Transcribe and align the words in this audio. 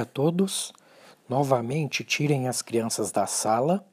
Dia 0.00 0.02
a 0.02 0.06
todos. 0.06 0.72
Novamente, 1.28 2.02
tirem 2.02 2.48
as 2.48 2.62
crianças 2.62 3.12
da 3.12 3.26
sala, 3.26 3.84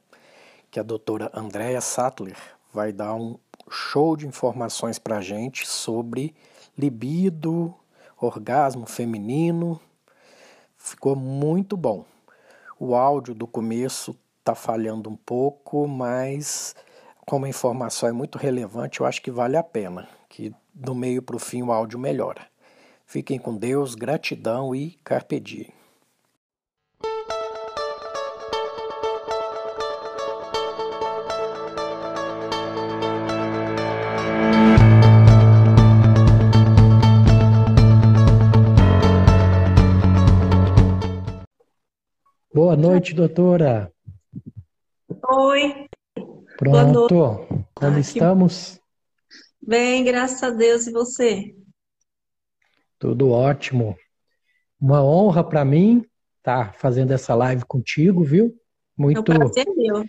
que 0.70 0.80
a 0.80 0.82
doutora 0.82 1.30
Andrea 1.34 1.80
Sattler 1.80 2.36
vai 2.72 2.92
dar 2.92 3.14
um 3.14 3.38
show 3.70 4.16
de 4.16 4.26
informações 4.26 4.98
para 4.98 5.18
a 5.18 5.20
gente 5.20 5.66
sobre 5.66 6.34
libido, 6.76 7.74
orgasmo 8.20 8.86
feminino. 8.86 9.80
Ficou 10.76 11.14
muito 11.14 11.76
bom. 11.76 12.04
O 12.78 12.94
áudio 12.94 13.34
do 13.34 13.46
começo 13.46 14.16
está 14.38 14.54
falhando 14.54 15.10
um 15.10 15.16
pouco, 15.16 15.86
mas 15.86 16.74
como 17.26 17.44
a 17.44 17.48
informação 17.48 18.08
é 18.08 18.12
muito 18.12 18.38
relevante, 18.38 19.00
eu 19.00 19.06
acho 19.06 19.20
que 19.20 19.30
vale 19.30 19.56
a 19.56 19.62
pena, 19.62 20.08
que 20.28 20.54
do 20.72 20.94
meio 20.94 21.20
para 21.20 21.36
o 21.36 21.40
fim 21.40 21.62
o 21.62 21.72
áudio 21.72 21.98
melhora. 21.98 22.46
Fiquem 23.04 23.38
com 23.38 23.56
Deus, 23.56 23.94
gratidão 23.94 24.74
e 24.74 24.92
carpe 25.04 25.40
diem. 25.40 25.77
Boa 42.68 42.76
noite, 42.76 43.14
doutora. 43.14 43.90
Oi. 45.26 45.86
Pronto. 46.58 47.46
Como 47.74 47.96
ah, 47.96 47.98
estamos? 47.98 48.74
Que... 48.74 49.66
Bem, 49.66 50.04
graças 50.04 50.42
a 50.42 50.50
Deus. 50.50 50.86
E 50.86 50.92
você? 50.92 51.56
Tudo 52.98 53.30
ótimo. 53.30 53.96
Uma 54.78 55.02
honra 55.02 55.42
para 55.42 55.64
mim 55.64 56.04
estar 56.36 56.66
tá 56.66 56.72
fazendo 56.74 57.12
essa 57.12 57.34
live 57.34 57.64
contigo, 57.64 58.22
viu? 58.22 58.54
Muito. 58.94 59.32
É 59.32 59.34
um 59.34 59.38
prazer 59.38 59.66
meu. 59.74 60.04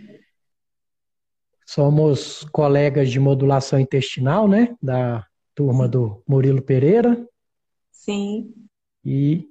Somos 1.65 2.43
colegas 2.51 3.09
de 3.09 3.21
modulação 3.21 3.79
intestinal, 3.79 4.49
né? 4.49 4.75
Da 4.83 5.25
turma 5.55 5.87
do 5.87 6.21
Murilo 6.27 6.61
Pereira. 6.61 7.25
Sim. 7.89 8.53
E 9.05 9.47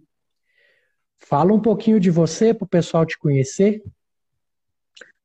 fala 1.19 1.53
um 1.53 1.61
pouquinho 1.61 2.01
de 2.01 2.11
você 2.11 2.55
para 2.55 2.65
o 2.65 2.69
pessoal 2.69 3.05
te 3.05 3.19
conhecer. 3.19 3.83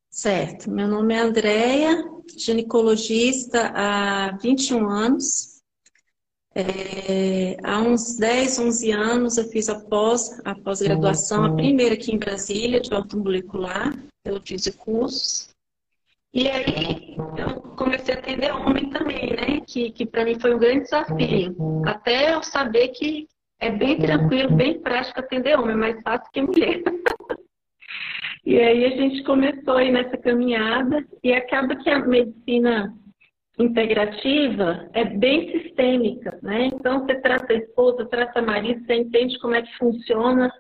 Certo. 0.10 0.70
Meu 0.70 0.88
nome 0.88 1.14
é 1.14 1.20
Andréia, 1.20 2.04
ginecologista 2.38 3.72
há 3.74 4.38
21 4.38 4.88
anos. 4.88 5.54
É, 6.56 7.58
há 7.64 7.80
uns 7.80 8.18
10, 8.18 8.60
11 8.60 8.92
anos 8.92 9.38
eu 9.38 9.46
fiz 9.46 9.70
a 9.70 9.80
pós, 9.80 10.40
a 10.46 10.54
pós-graduação, 10.54 11.46
a 11.46 11.56
primeira 11.56 11.96
aqui 11.96 12.14
em 12.14 12.20
Brasília, 12.20 12.80
de 12.80 12.94
automolecular, 12.94 13.92
eu 14.24 14.40
fiz 14.40 14.70
cursos. 14.76 15.50
E 16.32 16.48
aí 16.48 17.16
eu 17.38 17.62
comecei 17.76 18.14
a 18.14 18.20
atender 18.20 18.52
homem 18.52 18.90
também, 18.92 19.36
né? 19.36 19.62
Que, 19.66 19.92
que 19.92 20.06
para 20.06 20.26
mim 20.26 20.40
foi 20.40 20.54
um 20.54 20.60
grande 20.60 20.84
desafio. 20.84 21.82
Até 21.86 22.36
eu 22.36 22.44
saber 22.44 22.90
que 22.90 23.28
é 23.64 23.72
bem 23.72 23.98
tranquilo, 23.98 24.56
bem 24.56 24.80
prático 24.82 25.20
atender 25.20 25.58
homem, 25.58 25.74
é 25.74 25.78
mais 25.78 26.02
fácil 26.02 26.30
que 26.34 26.42
mulher. 26.42 26.82
e 28.46 28.60
aí 28.60 28.86
a 28.86 28.90
gente 28.90 29.24
começou 29.24 29.78
aí 29.78 29.90
nessa 29.90 30.18
caminhada 30.18 31.06
e 31.24 31.32
acaba 31.34 31.76
que 31.78 31.90
a 31.90 32.00
medicina 32.00 32.94
integrativa 33.58 34.90
é 34.94 35.06
bem 35.06 35.50
sistêmica, 35.52 36.38
né? 36.42 36.66
Então 36.74 37.00
você 37.00 37.16
trata 37.22 37.54
a 37.54 37.58
esposa, 37.58 38.06
trata 38.06 38.40
a 38.40 38.42
marido, 38.42 38.86
você 38.86 38.96
entende 38.96 39.40
como 39.40 39.56
é 39.56 39.62
que 39.62 39.78
funciona 39.78 40.52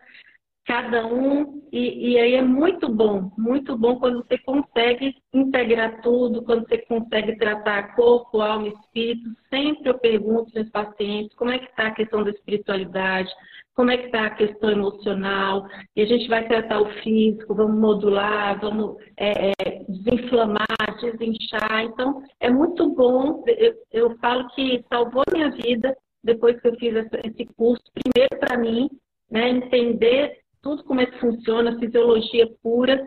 cada 0.65 1.05
um 1.05 1.61
e, 1.71 2.11
e, 2.11 2.19
aí 2.19 2.35
é 2.35 2.41
muito 2.41 2.87
bom, 2.87 3.31
muito 3.37 3.77
bom 3.77 3.99
quando 3.99 4.23
você 4.23 4.37
consegue 4.37 5.15
integrar 5.33 6.01
tudo, 6.01 6.43
quando 6.43 6.67
você 6.67 6.77
consegue 6.77 7.35
tratar 7.37 7.95
corpo, 7.95 8.41
alma, 8.41 8.67
espírito. 8.67 9.29
Sempre 9.49 9.89
eu 9.89 9.97
pergunto 9.97 10.53
meus 10.53 10.69
pacientes 10.69 11.35
como 11.35 11.51
é 11.51 11.59
que 11.59 11.65
está 11.65 11.87
a 11.87 11.95
questão 11.95 12.23
da 12.23 12.29
espiritualidade, 12.29 13.29
como 13.75 13.91
é 13.91 13.97
que 13.97 14.05
está 14.05 14.27
a 14.27 14.35
questão 14.35 14.69
emocional, 14.69 15.67
e 15.95 16.01
a 16.01 16.05
gente 16.05 16.27
vai 16.27 16.47
tratar 16.47 16.79
o 16.79 16.89
físico, 17.01 17.55
vamos 17.55 17.79
modular, 17.79 18.59
vamos 18.61 18.97
é, 19.17 19.49
é, 19.49 19.83
desinflamar, 19.89 20.67
desinchar. 21.01 21.83
Então, 21.85 22.21
é 22.39 22.49
muito 22.49 22.87
bom, 22.93 23.43
eu, 23.47 23.73
eu 23.91 24.17
falo 24.17 24.47
que 24.49 24.85
salvou 24.87 25.23
minha 25.33 25.49
vida 25.49 25.95
depois 26.23 26.59
que 26.61 26.67
eu 26.67 26.75
fiz 26.75 26.93
esse 26.95 27.45
curso, 27.57 27.83
primeiro 27.93 28.39
para 28.39 28.57
mim, 28.57 28.89
né, 29.29 29.49
entender 29.49 30.42
tudo 30.63 30.83
como 30.85 31.01
é 31.01 31.05
que 31.05 31.19
funciona, 31.19 31.77
fisiologia 31.77 32.49
pura, 32.63 33.05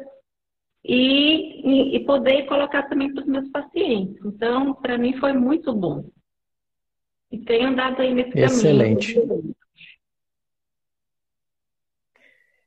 e, 0.85 1.97
e, 1.97 2.05
poder 2.05 2.47
colocar 2.47 2.85
também 2.85 3.13
para 3.13 3.23
os 3.23 3.29
meus 3.29 3.49
pacientes. 3.51 4.25
Então, 4.25 4.73
para 4.75 4.97
mim 4.97 5.19
foi 5.19 5.33
muito 5.33 5.75
bom. 5.75 6.09
E 7.33 7.39
tenho 7.39 7.71
andado 7.71 8.01
aí 8.01 8.15
nesse 8.15 8.39
Excelente. 8.39 9.15
caminho. 9.15 9.27
Excelente. 9.27 9.57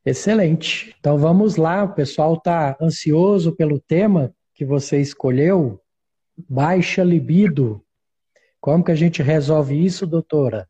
Excelente. 0.05 0.95
Então 0.99 1.17
vamos 1.17 1.55
lá, 1.55 1.83
o 1.83 1.93
pessoal 1.93 2.33
está 2.33 2.75
ansioso 2.81 3.55
pelo 3.55 3.79
tema 3.79 4.33
que 4.53 4.65
você 4.65 4.99
escolheu, 4.99 5.79
baixa 6.37 7.03
libido. 7.03 7.81
Como 8.59 8.83
que 8.83 8.91
a 8.91 8.95
gente 8.95 9.21
resolve 9.21 9.85
isso, 9.85 10.05
doutora? 10.05 10.67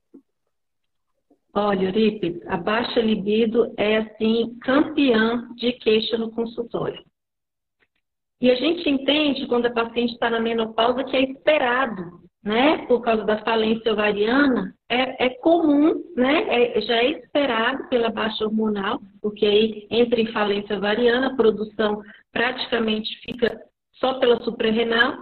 Olha, 1.54 1.86
Euripides, 1.86 2.46
a 2.48 2.58
baixa 2.58 3.00
libido 3.00 3.74
é 3.78 3.98
assim 3.98 4.58
campeã 4.62 5.48
de 5.56 5.74
queixa 5.74 6.18
no 6.18 6.32
consultório. 6.32 7.04
E 8.42 8.50
a 8.50 8.56
gente 8.56 8.88
entende 8.90 9.48
quando 9.48 9.66
a 9.66 9.72
paciente 9.72 10.14
está 10.14 10.30
na 10.30 10.40
menopausa 10.40 11.04
que 11.04 11.16
é 11.16 11.22
esperado 11.24 12.20
né, 12.44 12.86
por 12.88 13.02
causa 13.02 13.24
da 13.26 13.44
falência 13.44 13.92
ovariana, 13.92 14.74
é, 14.88 15.26
é 15.26 15.30
comum, 15.30 16.04
né, 16.16 16.46
é, 16.48 16.82
já 16.82 16.96
é 16.96 17.12
esperado 17.12 17.88
pela 17.90 18.10
baixa 18.10 18.46
hormonal, 18.46 19.00
porque 19.22 19.46
aí 19.46 19.88
entra 19.92 20.20
em 20.22 20.32
falência 20.32 20.78
ovariana, 20.78 21.28
a 21.28 21.36
produção 21.36 22.02
praticamente 22.32 23.10
fica 23.26 23.62
só 23.94 24.16
pela 24.20 24.42
suprarrenal. 24.44 25.18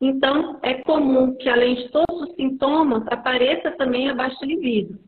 Então, 0.00 0.58
é 0.62 0.74
comum 0.82 1.36
que, 1.36 1.48
além 1.48 1.76
de 1.76 1.88
todos 1.90 2.22
os 2.22 2.34
sintomas, 2.34 3.04
apareça 3.08 3.70
também 3.72 4.08
a 4.08 4.14
baixa 4.14 4.44
libido. 4.44 4.98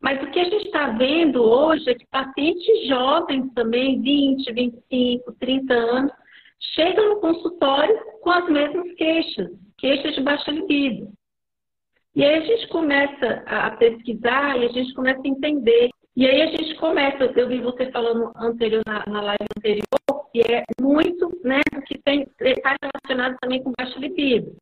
Mas 0.00 0.22
o 0.22 0.30
que 0.30 0.38
a 0.38 0.44
gente 0.44 0.66
está 0.66 0.90
vendo 0.90 1.42
hoje 1.42 1.90
é 1.90 1.94
que 1.94 2.06
pacientes 2.06 2.86
jovens 2.86 3.52
também, 3.54 4.00
20, 4.00 4.52
25, 4.52 5.32
30 5.40 5.74
anos, 5.74 6.12
chegam 6.74 7.14
no 7.14 7.20
consultório 7.20 7.96
com 8.20 8.30
as 8.30 8.48
mesmas 8.48 8.92
queixas 8.94 9.50
queixas 9.78 10.14
de 10.14 10.20
baixa 10.20 10.50
libido. 10.50 11.10
E 12.14 12.24
aí 12.24 12.34
a 12.34 12.40
gente 12.40 12.68
começa 12.68 13.44
a 13.46 13.70
pesquisar 13.70 14.58
e 14.58 14.66
a 14.66 14.68
gente 14.68 14.92
começa 14.92 15.20
a 15.24 15.28
entender. 15.28 15.88
E 16.16 16.26
aí 16.26 16.42
a 16.42 16.46
gente 16.46 16.74
começa, 16.76 17.24
eu 17.24 17.48
vi 17.48 17.60
você 17.60 17.90
falando 17.92 18.32
anterior, 18.36 18.82
na, 18.84 19.04
na 19.06 19.20
live 19.22 19.46
anterior, 19.56 20.30
que 20.32 20.40
é 20.52 20.64
muito, 20.80 21.30
né, 21.44 21.60
que 21.86 21.96
tem, 22.02 22.26
está 22.40 22.74
relacionado 22.82 23.36
também 23.40 23.62
com 23.62 23.72
baixa 23.78 23.98
libido. 24.00 24.52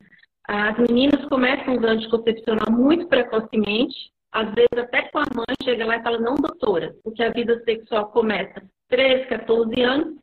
As 0.46 0.76
meninas 0.78 1.24
começam 1.28 1.76
usando 1.76 1.98
anticoncepcional 1.98 2.70
muito 2.70 3.08
precocemente, 3.08 3.96
às 4.32 4.52
vezes 4.54 4.76
até 4.76 5.02
com 5.08 5.18
a 5.18 5.24
mãe 5.34 5.56
chega 5.62 5.86
lá 5.86 5.96
e 5.96 6.02
fala, 6.02 6.18
não, 6.18 6.34
doutora, 6.34 6.94
porque 7.02 7.22
a 7.22 7.32
vida 7.32 7.62
sexual 7.64 8.10
começa 8.10 8.62
13, 8.88 9.26
14 9.26 9.82
anos, 9.82 10.16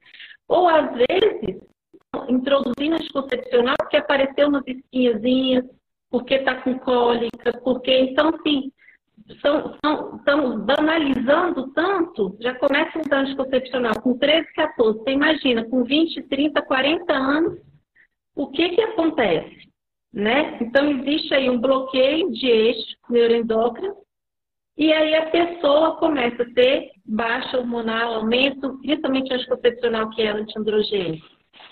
ou 0.47 0.67
às 0.67 0.91
vezes 0.94 1.61
introduzindo 2.29 2.95
anticoncepcional 2.95 3.75
porque 3.79 3.97
apareceu 3.97 4.47
umas 4.47 4.63
espinhazinhas, 4.67 5.65
porque 6.09 6.35
está 6.35 6.61
com 6.61 6.77
cólica, 6.79 7.53
porque. 7.63 7.91
Então, 7.91 8.29
assim, 8.29 8.71
estamos 9.27 10.63
banalizando 10.63 11.71
tanto, 11.73 12.38
já 12.39 12.53
começa 12.56 12.99
um 12.99 13.15
anticoncepcional 13.15 13.99
com 14.01 14.17
13, 14.17 14.53
14. 14.53 14.99
Você 14.99 15.11
imagina, 15.11 15.65
com 15.65 15.83
20, 15.83 16.21
30, 16.23 16.61
40 16.61 17.13
anos, 17.13 17.59
o 18.35 18.47
que, 18.47 18.69
que 18.69 18.81
acontece? 18.81 19.72
Né? 20.13 20.60
Então, 20.62 20.92
existe 20.92 21.33
aí 21.33 21.50
um 21.50 21.60
bloqueio 21.60 22.31
de 22.31 22.48
eixo 22.48 22.95
neuroendócrino, 23.10 23.95
e 24.77 24.92
aí 24.92 25.15
a 25.15 25.30
pessoa 25.30 25.98
começa 25.98 26.44
a 26.44 26.54
ter 26.54 26.92
baixa 27.06 27.57
hormonal, 27.57 28.15
aumento, 28.15 28.80
principalmente 28.80 29.33
anticoncepcional, 29.33 30.10
que 30.12 30.21
é 30.21 30.30
antiandrogênico, 30.30 31.25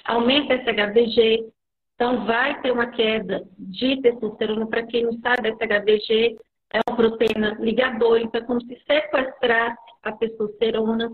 aumenta 0.05 0.55
HDG, 0.55 1.51
então 1.95 2.25
vai 2.25 2.59
ter 2.61 2.71
uma 2.71 2.87
queda 2.87 3.43
de 3.57 4.01
testosterona. 4.01 4.67
Para 4.67 4.87
quem 4.87 5.03
não 5.03 5.19
sabe, 5.19 5.51
HDG 5.51 6.37
é 6.73 6.79
uma 6.87 6.95
proteína 6.95 7.57
ligadora, 7.59 8.21
então 8.21 8.41
é 8.41 8.43
como 8.43 8.61
se 8.61 8.79
sequestrasse 8.87 9.77
a 10.03 10.11
testosterona 10.13 11.11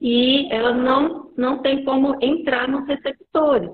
e 0.00 0.52
ela 0.52 0.72
não, 0.72 1.32
não 1.36 1.62
tem 1.62 1.84
como 1.84 2.18
entrar 2.22 2.68
nos 2.68 2.86
receptores. 2.86 3.70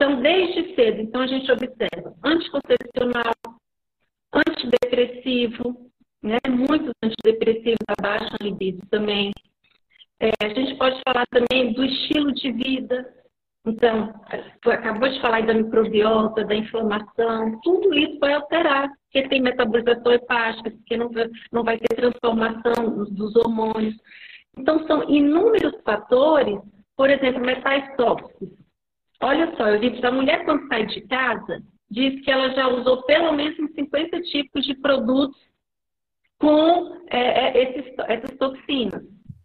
Então, 0.00 0.18
desde 0.22 0.74
cedo, 0.74 1.02
então 1.02 1.20
a 1.20 1.26
gente 1.26 1.52
observa 1.52 2.14
anticoncepcional, 2.24 3.34
antidepressivo, 4.32 5.90
né? 6.22 6.38
muitos 6.48 6.90
antidepressivos 7.04 7.84
abaixam 7.98 8.34
a 8.40 8.42
libido 8.42 8.80
também. 8.88 9.30
É, 10.18 10.30
a 10.42 10.48
gente 10.48 10.74
pode 10.78 10.98
falar 11.06 11.26
também 11.26 11.74
do 11.74 11.84
estilo 11.84 12.32
de 12.32 12.50
vida. 12.50 13.14
Então, 13.66 14.14
acabou 14.64 15.06
de 15.06 15.20
falar 15.20 15.44
da 15.44 15.52
microbiota, 15.52 16.46
da 16.46 16.54
inflamação, 16.54 17.60
tudo 17.62 17.92
isso 17.92 18.18
vai 18.20 18.32
alterar, 18.32 18.88
porque 19.02 19.28
tem 19.28 19.42
metabolização 19.42 20.12
hepática, 20.12 20.70
porque 20.70 20.96
não 20.96 21.10
vai, 21.10 21.28
não 21.52 21.62
vai 21.62 21.76
ter 21.76 21.94
transformação 21.94 23.04
dos 23.04 23.36
hormônios. 23.36 23.96
Então, 24.56 24.86
são 24.86 25.06
inúmeros 25.10 25.74
fatores, 25.84 26.58
por 26.96 27.10
exemplo, 27.10 27.42
metais 27.42 27.94
tóxicos. 27.98 28.59
Olha 29.22 29.54
só, 29.56 29.68
eu 29.68 29.78
disse, 29.78 30.04
a 30.04 30.10
mulher 30.10 30.44
quando 30.44 30.66
sai 30.68 30.86
de 30.86 31.02
casa, 31.02 31.62
diz 31.90 32.24
que 32.24 32.30
ela 32.30 32.50
já 32.50 32.68
usou 32.68 33.02
pelo 33.02 33.32
menos 33.32 33.56
50 33.74 34.20
tipos 34.22 34.64
de 34.64 34.74
produtos 34.76 35.38
com 36.38 36.96
é, 37.10 37.18
é, 37.18 37.62
esses, 37.62 37.92
essas 38.08 38.36
toxinas. 38.38 39.02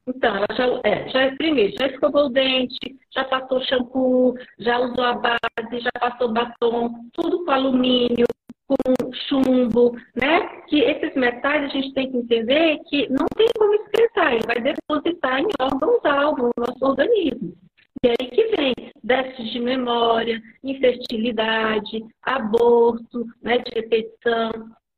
Então, 0.07 0.35
ela 0.35 0.47
já, 0.55 0.81
é, 0.83 1.09
já, 1.09 1.35
primeiro, 1.35 1.73
já 1.77 1.87
escovou 1.87 2.27
o 2.27 2.29
dente, 2.29 2.77
já 3.13 3.25
passou 3.25 3.59
shampoo, 3.61 4.35
já 4.59 4.79
usou 4.79 5.03
a 5.03 5.13
base, 5.13 5.79
já 5.79 5.91
passou 5.99 6.31
batom, 6.31 6.93
tudo 7.11 7.43
com 7.43 7.51
alumínio, 7.51 8.25
com 8.67 9.11
chumbo, 9.27 9.97
né? 10.15 10.47
Que 10.67 10.79
esses 10.79 11.15
metais 11.15 11.63
a 11.63 11.67
gente 11.67 11.93
tem 11.93 12.11
que 12.11 12.17
entender 12.17 12.79
que 12.87 13.09
não 13.09 13.25
tem 13.35 13.47
como 13.57 13.73
excretar, 13.73 14.33
ele 14.33 14.45
vai 14.45 14.61
depositar 14.61 15.39
em 15.39 15.47
órgãos-alvo 15.59 16.43
no 16.43 16.65
nosso 16.65 16.85
organismo. 16.85 17.53
E 18.03 18.09
aí 18.09 18.29
que 18.29 18.55
vem 18.55 18.73
déficit 19.03 19.51
de 19.51 19.59
memória, 19.59 20.41
infertilidade, 20.63 22.03
aborto, 22.23 23.25
né, 23.41 23.59
de 23.59 23.71
repetição. 23.75 24.51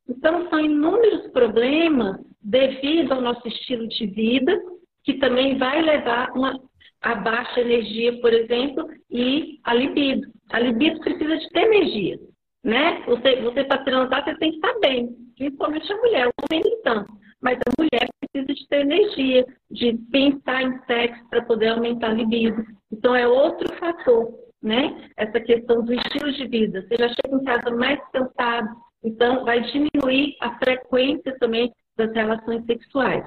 Então, 0.08 0.48
são 0.48 0.58
inúmeros 0.58 1.30
problemas 1.32 2.16
devido 2.42 3.12
ao 3.12 3.20
nosso 3.20 3.46
estilo 3.46 3.86
de 3.88 4.06
vida, 4.06 4.58
que 5.04 5.14
também 5.14 5.58
vai 5.58 5.82
levar 5.82 6.32
uma, 6.32 6.58
a 7.02 7.14
baixa 7.14 7.60
energia, 7.60 8.18
por 8.20 8.32
exemplo, 8.32 8.88
e 9.10 9.58
a 9.64 9.74
libido. 9.74 10.28
A 10.50 10.60
libido 10.60 10.98
precisa 11.00 11.36
de 11.36 11.48
ter 11.50 11.64
energia, 11.64 12.18
né? 12.64 13.02
Você, 13.06 13.36
você 13.42 13.64
para 13.64 13.84
transar, 13.84 14.24
você 14.24 14.34
tem 14.38 14.50
que 14.50 14.56
estar 14.56 14.78
bem, 14.80 15.14
principalmente 15.36 15.92
a 15.92 15.96
mulher, 15.96 16.26
o 16.28 16.32
homem 16.42 16.62
nem 16.64 16.82
tanto. 16.82 17.12
Mas 17.40 17.58
a 17.58 17.82
mulher 17.82 18.08
precisa 18.38 18.54
de 18.54 18.68
ter 18.68 18.80
energia, 18.80 19.46
de 19.70 19.98
pensar 20.10 20.62
em 20.62 20.78
sexo 20.84 21.28
para 21.28 21.44
poder 21.44 21.68
aumentar 21.68 22.10
a 22.10 22.14
libido. 22.14 22.64
Então, 22.92 23.14
é 23.14 23.26
outro 23.26 23.72
fator, 23.76 24.32
né? 24.62 25.10
Essa 25.16 25.40
questão 25.40 25.84
do 25.84 25.92
estilo 25.92 26.32
de 26.32 26.46
vida. 26.46 26.82
Você 26.82 26.96
já 26.96 27.08
chega 27.08 27.36
em 27.36 27.44
casa 27.44 27.70
mais 27.70 28.00
cansado, 28.10 28.68
então, 29.02 29.44
vai 29.44 29.60
diminuir 29.60 30.36
a 30.40 30.58
frequência 30.58 31.36
também 31.38 31.72
das 31.96 32.12
relações 32.12 32.64
sexuais. 32.64 33.24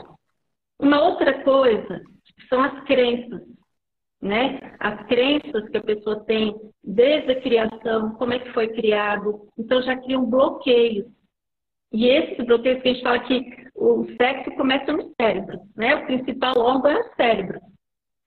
Uma 0.79 1.01
outra 1.01 1.43
coisa 1.43 2.01
são 2.49 2.61
as 2.63 2.83
crenças, 2.85 3.41
né? 4.21 4.59
As 4.79 5.05
crenças 5.07 5.69
que 5.69 5.77
a 5.77 5.83
pessoa 5.83 6.23
tem 6.25 6.55
desde 6.83 7.31
a 7.31 7.41
criação, 7.41 8.11
como 8.15 8.33
é 8.33 8.39
que 8.39 8.51
foi 8.51 8.67
criado. 8.69 9.47
Então, 9.57 9.81
já 9.81 9.95
cria 9.97 10.19
um 10.19 10.29
bloqueio. 10.29 11.05
E 11.91 12.07
esse 12.07 12.41
bloqueio 12.43 12.81
que 12.81 12.89
a 12.89 12.93
gente 12.93 13.03
fala 13.03 13.19
que 13.19 13.69
o 13.75 14.05
sexo 14.15 14.51
começa 14.51 14.93
no 14.93 15.13
cérebro, 15.19 15.59
né? 15.75 15.95
O 15.95 16.05
principal 16.05 16.57
órgão 16.57 16.91
é 16.91 16.99
o 16.99 17.15
cérebro. 17.15 17.59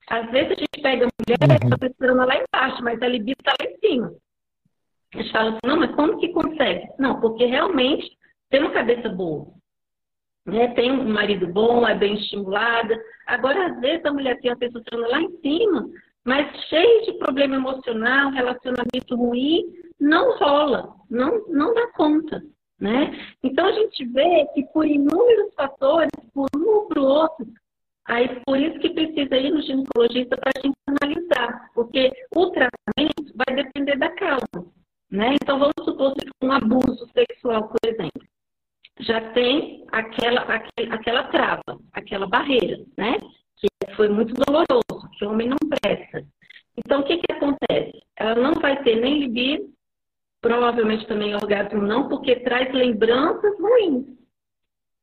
Às 0.07 0.29
vezes 0.29 0.51
a 0.51 0.55
gente 0.55 0.81
pega 0.81 1.07
a 1.07 1.09
mulher, 1.19 1.61
uhum. 1.63 1.87
está 1.87 2.25
lá 2.25 2.35
embaixo, 2.35 2.83
mas 2.83 3.01
a 3.01 3.07
libido 3.07 3.37
está 3.39 3.53
lá 3.59 3.69
em 3.69 3.77
cima. 3.79 4.13
A 5.13 5.17
gente 5.17 5.31
fala 5.31 5.49
assim, 5.49 5.59
não, 5.65 5.77
mas 5.77 5.95
como 5.95 6.19
que 6.19 6.29
consegue? 6.29 6.87
Não, 6.99 7.19
porque 7.19 7.45
realmente 7.45 8.15
tem 8.49 8.61
uma 8.61 8.71
cabeça 8.71 9.09
boa. 9.09 9.47
Né? 10.45 10.67
Tem 10.75 10.91
um 10.91 11.11
marido 11.11 11.47
bom, 11.47 11.87
é 11.87 11.95
bem 11.95 12.15
estimulada. 12.15 12.95
Agora, 13.25 13.67
às 13.67 13.79
vezes, 13.79 14.05
a 14.05 14.13
mulher 14.13 14.39
tem 14.41 14.51
a 14.51 14.55
testosterona 14.55 15.07
lá 15.07 15.21
em 15.21 15.37
cima, 15.41 15.89
mas 16.23 16.55
cheia 16.65 17.05
de 17.05 17.13
problema 17.13 17.55
emocional, 17.55 18.29
relacionamento 18.31 19.15
ruim, 19.15 19.63
não 19.99 20.37
rola, 20.37 20.93
não, 21.09 21.47
não 21.47 21.73
dá 21.73 21.87
conta. 21.93 22.43
Né? 22.79 23.11
Então, 23.41 23.67
a 23.67 23.71
gente 23.71 24.05
vê 24.05 24.45
que 24.53 24.63
por 24.73 24.85
inúmeros 24.85 25.53
fatores, 25.55 26.11
por 26.33 26.47
um 26.55 26.67
ou 26.67 26.87
por 26.87 26.97
outro, 26.97 27.47
aí 28.05 28.41
por 28.45 28.59
isso 28.59 28.79
que 28.79 28.89
precisa 28.89 29.37
ir 29.37 29.51
no 29.51 29.61
ginecologista 29.61 30.37
para 30.37 30.51
a 30.55 30.61
gente 30.61 30.75
analisar, 30.87 31.71
porque 31.73 32.11
o 32.35 32.47
tratamento 32.47 33.33
vai 33.35 33.55
depender 33.55 33.97
da 33.97 34.09
causa. 34.09 34.65
Né? 35.09 35.35
Então, 35.41 35.59
vamos 35.59 35.73
supor 35.83 36.13
que 36.15 36.27
um 36.43 36.51
abuso 36.51 37.07
sexual, 37.13 37.69
por 37.69 37.79
exemplo, 37.85 38.21
já 38.99 39.21
tem 39.33 39.85
aquela, 39.91 40.41
aquela, 40.41 40.95
aquela 40.95 41.23
trava, 41.25 41.79
aquela 41.93 42.27
barreira, 42.27 42.83
né? 42.97 43.17
Que 43.57 43.67
foi 43.95 44.09
muito 44.09 44.33
doloroso, 44.33 45.09
que 45.17 45.25
o 45.25 45.31
homem 45.31 45.49
não 45.49 45.57
presta. 45.69 46.25
Então, 46.77 47.01
o 47.01 47.03
que, 47.03 47.17
que 47.17 47.31
acontece? 47.31 48.01
Ela 48.17 48.35
não 48.35 48.53
vai 48.53 48.81
ter 48.83 48.95
nem 48.97 49.19
libido, 49.19 49.69
provavelmente 50.45 51.07
também 51.07 51.33
orgasmo 51.33 51.81
não, 51.81 52.07
porque 52.07 52.35
traz 52.41 52.71
lembranças 52.71 53.59
ruins. 53.59 54.05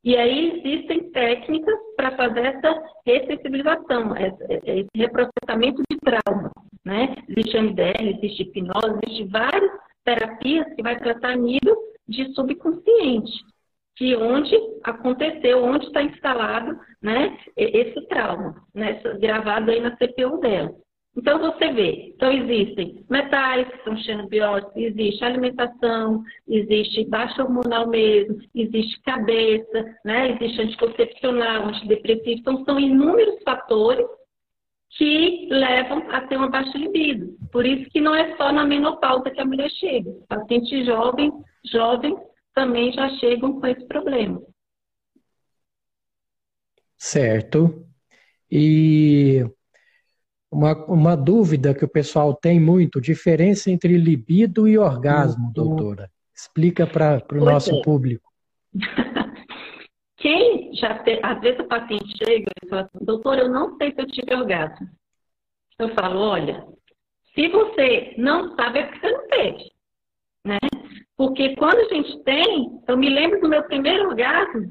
E 0.04 0.16
aí 0.16 0.60
existem 0.60 1.10
técnicas 1.10 1.74
para 1.96 2.16
fazer 2.16 2.46
essa 2.46 2.80
ressensibilização, 3.04 4.14
esse 4.16 4.88
reprocessamento 4.94 5.82
de 5.90 5.98
trauma. 5.98 6.52
Né? 6.84 7.16
Existe 7.28 7.58
MDR, 7.58 8.02
existe 8.02 8.42
hipnose, 8.42 9.00
existe 9.04 9.24
vários 9.32 9.72
terapias 10.04 10.72
que 10.76 10.82
vai 10.82 10.96
tratar 11.00 11.36
nível 11.36 11.76
de 12.06 12.32
subconsciente, 12.34 13.32
que 13.96 14.14
onde 14.14 14.56
aconteceu, 14.84 15.64
onde 15.64 15.86
está 15.86 16.02
instalado 16.04 16.78
né, 17.02 17.36
esse 17.56 18.00
trauma, 18.06 18.62
né, 18.72 19.00
gravado 19.20 19.72
aí 19.72 19.80
na 19.80 19.96
CPU 19.96 20.38
dela. 20.38 20.72
Então 21.14 21.38
você 21.38 21.70
vê, 21.72 22.14
então 22.14 22.32
existem 22.32 23.04
metais 23.08 23.68
que 23.68 23.84
são 23.84 23.96
xenobióticos, 23.98 24.74
existe 24.74 25.22
alimentação, 25.22 26.22
existe 26.48 27.04
baixa 27.04 27.42
hormonal 27.42 27.86
mesmo, 27.86 28.38
existe 28.54 28.98
cabeça, 29.02 29.94
né, 30.04 30.30
existe 30.32 30.62
anticoncepcional, 30.62 31.68
antidepressivo, 31.68 32.40
então 32.40 32.64
são 32.64 32.80
inúmeros 32.80 33.42
fatores 33.44 34.06
que 34.96 35.48
levam 35.50 36.10
a 36.10 36.22
ter 36.22 36.36
uma 36.36 36.48
baixa 36.48 36.76
libido. 36.78 37.36
Por 37.50 37.66
isso 37.66 37.90
que 37.90 38.00
não 38.00 38.14
é 38.14 38.34
só 38.36 38.50
na 38.50 38.64
menopausa 38.64 39.30
que 39.30 39.40
a 39.40 39.44
mulher 39.44 39.70
chega. 39.70 40.10
Pacientes 40.28 40.86
jovens, 40.86 41.32
jovens 41.70 42.16
também 42.54 42.92
já 42.92 43.08
chegam 43.18 43.60
com 43.60 43.66
esse 43.66 43.84
problema. 43.86 44.40
Certo. 46.96 47.86
E 48.50 49.44
uma, 50.52 50.74
uma 50.84 51.16
dúvida 51.16 51.74
que 51.74 51.84
o 51.84 51.88
pessoal 51.88 52.34
tem 52.34 52.60
muito, 52.60 53.00
diferença 53.00 53.70
entre 53.70 53.96
libido 53.96 54.68
e 54.68 54.76
orgasmo, 54.76 55.46
uhum. 55.46 55.52
doutora. 55.52 56.10
Explica 56.34 56.86
para 56.86 57.24
o 57.32 57.44
nosso 57.44 57.74
é. 57.74 57.82
público. 57.82 58.30
Quem 60.18 60.72
já 60.74 60.98
tem, 61.00 61.18
às 61.22 61.40
vezes 61.40 61.58
o 61.58 61.64
paciente 61.64 62.16
chega 62.16 62.50
e 62.62 62.68
fala 62.68 62.82
assim, 62.82 63.04
doutor, 63.04 63.38
eu 63.38 63.48
não 63.48 63.76
sei 63.76 63.92
se 63.92 64.00
eu 64.00 64.06
tive 64.06 64.34
orgasmo. 64.34 64.86
Eu 65.78 65.88
falo, 65.94 66.20
olha, 66.20 66.64
se 67.34 67.48
você 67.48 68.14
não 68.18 68.54
sabe, 68.54 68.80
é 68.80 68.86
porque 68.86 69.00
você 69.00 69.10
não 69.10 69.28
teve. 69.28 69.72
Né? 70.46 70.58
Porque 71.16 71.56
quando 71.56 71.78
a 71.78 71.94
gente 71.94 72.22
tem, 72.24 72.80
eu 72.86 72.96
me 72.96 73.08
lembro 73.08 73.40
do 73.40 73.48
meu 73.48 73.64
primeiro 73.64 74.10
orgasmo, 74.10 74.70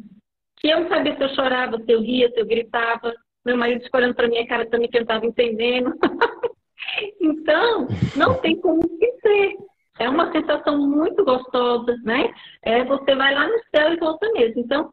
que 0.58 0.68
eu 0.68 0.82
não 0.82 0.90
sabia 0.90 1.18
se 1.18 1.24
eu 1.24 1.36
chorava, 1.36 1.78
se 1.78 1.92
eu 1.92 2.02
ria, 2.02 2.30
se 2.30 2.40
eu 2.40 2.46
gritava. 2.46 3.14
Meu 3.46 3.58
marido 3.58 3.82
escolhendo 3.84 4.16
para 4.16 4.28
minha 4.28 4.46
cara 4.48 4.70
também 4.70 4.90
que 4.90 4.98
eu 4.98 5.02
estava 5.02 5.26
entendendo. 5.26 5.94
então, 7.20 7.88
não 8.16 8.36
tem 8.36 8.60
como 8.60 8.82
esquecer. 8.86 9.56
É 10.00 10.10
uma 10.10 10.32
sensação 10.32 10.78
muito 10.78 11.24
gostosa, 11.24 11.96
né? 12.04 12.34
É, 12.64 12.84
você 12.84 13.16
vai 13.16 13.34
lá 13.34 13.48
no 13.48 13.60
céu 13.76 13.94
e 13.94 13.98
volta 13.98 14.30
mesmo. 14.32 14.62
Então, 14.62 14.92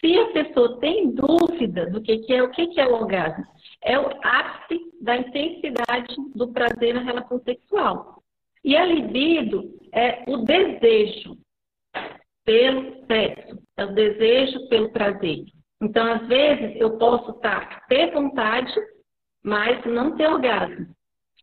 Se 0.00 0.16
a 0.16 0.26
pessoa 0.32 0.78
tem 0.78 1.10
dúvida 1.10 1.86
do 1.90 2.00
que, 2.00 2.18
que 2.18 2.32
é 2.32 2.42
o 2.42 2.50
que, 2.50 2.68
que 2.68 2.80
é 2.80 2.86
o 2.86 2.94
orgasmo, 2.94 3.44
é 3.82 3.98
o 3.98 4.08
ápice 4.22 4.80
da 5.00 5.16
intensidade 5.16 6.14
do 6.34 6.52
prazer 6.52 6.94
na 6.94 7.00
relação 7.00 7.40
sexual. 7.40 8.22
E 8.64 8.76
a 8.76 8.84
libido 8.84 9.76
é 9.92 10.24
o 10.28 10.38
desejo 10.38 11.36
pelo 12.44 13.04
sexo, 13.06 13.58
é 13.76 13.84
o 13.84 13.92
desejo 13.92 14.68
pelo 14.68 14.90
prazer. 14.90 15.44
Então, 15.80 16.12
às 16.12 16.26
vezes, 16.26 16.80
eu 16.80 16.98
posso 16.98 17.30
estar 17.30 17.86
ter 17.86 18.12
vontade, 18.12 18.72
mas 19.44 19.84
não 19.84 20.16
ter 20.16 20.28
orgasmo. 20.28 20.86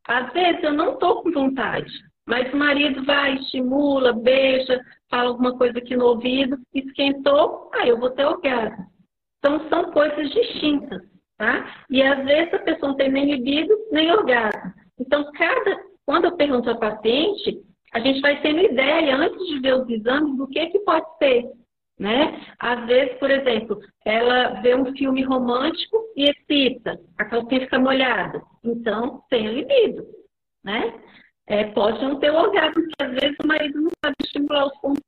Às 0.08 0.32
vezes, 0.34 0.64
eu 0.64 0.74
não 0.74 0.94
estou 0.94 1.24
com 1.24 1.32
vontade, 1.32 1.92
mas 2.28 2.52
o 2.54 2.58
marido 2.58 3.04
vai, 3.06 3.36
estimula, 3.36 4.14
beija, 4.14 4.80
fala 5.10 5.30
alguma 5.30 5.58
coisa 5.58 5.80
aqui 5.80 5.96
no 5.96 6.06
ouvido, 6.06 6.58
esquentou, 6.74 7.72
aí 7.74 7.90
eu 7.90 8.00
vou 8.00 8.10
ter 8.12 8.26
orgasmo. 8.26 8.86
Então, 9.40 9.68
são 9.70 9.92
coisas 9.92 10.30
distintas, 10.32 11.02
tá? 11.38 11.86
E 11.90 12.02
às 12.02 12.24
vezes 12.26 12.54
a 12.54 12.60
pessoa 12.60 12.90
não 12.90 12.98
tem 12.98 13.12
nem 13.12 13.32
libido, 13.32 13.74
nem 13.92 14.12
orgasmo. 14.12 14.74
Então, 15.00 15.32
cada, 15.32 15.84
quando 16.06 16.26
eu 16.26 16.36
pergunto 16.36 16.70
ao 16.70 16.80
paciente, 16.80 17.64
a 17.94 18.00
gente 18.00 18.22
vai 18.22 18.42
tendo 18.42 18.60
ideia, 18.60 19.16
antes 19.16 19.48
de 19.48 19.60
ver 19.60 19.76
os 19.76 19.90
exames, 19.90 20.38
do 20.38 20.48
que, 20.48 20.68
que 20.68 20.80
pode 20.80 21.06
ser. 21.18 21.46
Né? 21.98 22.46
Às 22.60 22.86
vezes, 22.88 23.18
por 23.20 23.32
exemplo, 23.32 23.80
ela 24.04 24.62
vê 24.62 24.76
um 24.76 24.94
filme 24.96 25.24
romântico 25.24 25.98
e 26.16 26.30
excita, 26.30 27.00
a 27.18 27.26
calcinha 27.26 27.62
fica 27.62 27.80
molhada. 27.80 28.42
Então, 28.64 29.24
tem 29.30 29.48
libido. 29.48 30.06
Né? 30.64 30.94
é, 31.48 31.66
pode 31.72 32.02
não 32.02 32.20
ter 32.20 32.32
o 32.32 32.36
orgasmo, 32.36 32.74
porque 32.74 33.04
às 33.04 33.12
vezes 33.12 33.36
o 33.44 33.48
marido 33.48 33.82
não 33.82 33.92
sabe 34.04 34.16
estimular 34.22 34.68
os 34.68 34.78
pontos 34.80 35.04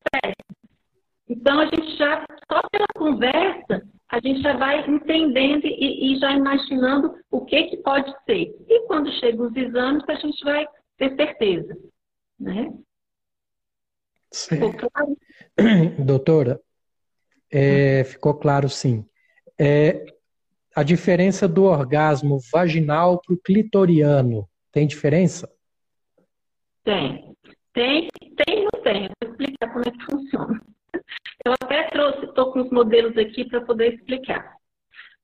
Então, 1.27 1.59
a 1.59 1.65
gente 1.65 1.97
já, 1.97 2.25
só 2.51 2.61
pela 2.69 2.87
conversa, 2.95 3.81
a 4.09 4.19
gente 4.19 4.41
já 4.41 4.55
vai 4.55 4.87
entendendo 4.87 5.65
e, 5.65 6.13
e, 6.13 6.19
já 6.19 6.31
imaginando 6.31 7.15
o 7.31 7.43
que, 7.45 7.63
que 7.63 7.77
pode 7.77 8.13
ser. 8.25 8.55
E 8.67 8.87
quando 8.87 9.11
chegam 9.13 9.47
os 9.47 9.55
exames, 9.55 10.03
a 10.07 10.15
gente 10.15 10.43
vai 10.43 10.65
ter 10.97 11.15
certeza. 11.15 11.77
Né? 12.39 12.71
Ficou 14.33 14.73
claro? 14.73 15.17
Doutora, 16.05 16.59
é, 17.51 18.03
ficou 18.03 18.33
claro 18.33 18.69
sim. 18.69 19.05
É, 19.59 20.05
a 20.75 20.83
diferença 20.83 21.47
do 21.47 21.63
orgasmo 21.63 22.39
vaginal 22.51 23.19
para 23.19 23.33
o 23.33 23.37
clitoriano, 23.37 24.47
tem 24.71 24.85
diferença? 24.85 25.51
Tem. 26.83 27.35
Tem, 27.73 28.07
tem 28.45 28.63
não 28.63 28.81
tem. 28.83 29.09
vou 29.21 29.31
explicar 29.31 29.73
como 29.73 29.85
é 29.87 29.91
que 29.91 30.05
funciona. 30.05 30.61
Eu 31.45 31.53
até 31.53 31.89
trouxe, 31.89 32.25
estou 32.25 32.51
com 32.51 32.61
os 32.61 32.69
modelos 32.71 33.17
aqui 33.17 33.45
para 33.45 33.61
poder 33.61 33.93
explicar. 33.95 34.55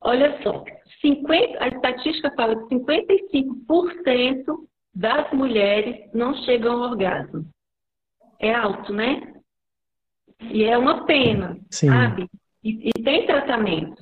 Olha 0.01 0.41
só, 0.43 0.63
50, 1.01 1.63
a 1.63 1.67
estatística 1.67 2.31
fala 2.35 2.55
que 2.67 2.75
55% 2.75 4.67
das 4.93 5.31
mulheres 5.31 6.09
não 6.13 6.35
chegam 6.43 6.83
ao 6.83 6.91
orgasmo. 6.91 7.45
É 8.39 8.53
alto, 8.53 8.93
né? 8.93 9.32
E 10.51 10.63
é 10.63 10.77
uma 10.77 11.05
pena, 11.05 11.57
Sim. 11.69 11.87
sabe? 11.87 12.27
E, 12.63 12.89
e 12.89 13.03
tem 13.03 13.25
tratamento. 13.25 14.01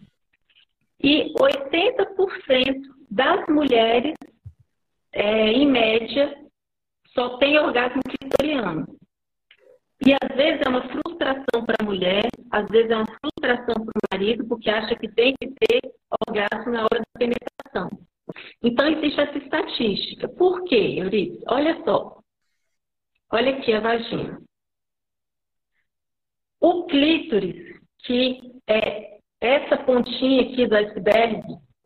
E 1.03 1.33
80% 1.33 2.81
das 3.09 3.47
mulheres, 3.47 4.15
é, 5.11 5.47
em 5.47 5.67
média, 5.67 6.37
só 7.13 7.37
tem 7.37 7.57
orgasmo 7.57 8.01
clitoriano. 8.03 8.85
E 10.05 10.13
às 10.13 10.35
vezes 10.35 10.61
é 10.65 10.69
uma 10.69 10.81
frustração 10.87 11.65
para 11.65 11.75
a 11.79 11.85
mulher, 11.85 12.27
às 12.49 12.67
vezes 12.69 12.89
é 12.89 12.95
uma 12.95 13.05
frustração 13.05 13.85
para 13.85 13.99
o 13.99 14.07
marido, 14.11 14.47
porque 14.47 14.69
acha 14.69 14.95
que 14.95 15.07
tem 15.07 15.35
que 15.39 15.47
ter 15.47 15.81
orgasmo 16.27 16.71
na 16.71 16.83
hora 16.83 16.99
da 16.99 17.19
penetração. 17.19 17.89
Então 18.63 18.87
existe 18.87 19.19
essa 19.19 19.37
estatística. 19.37 20.27
Por 20.27 20.63
quê, 20.63 20.95
Euripides? 20.97 21.43
Olha 21.47 21.83
só. 21.83 22.19
Olha 23.31 23.57
aqui 23.57 23.73
a 23.73 23.79
vagina. 23.79 24.41
O 26.61 26.85
clítoris, 26.85 27.79
que 28.03 28.39
é 28.67 29.17
essa 29.41 29.77
pontinha 29.77 30.43
aqui 30.43 30.67
do 30.67 30.75
iceberg, 30.75 31.41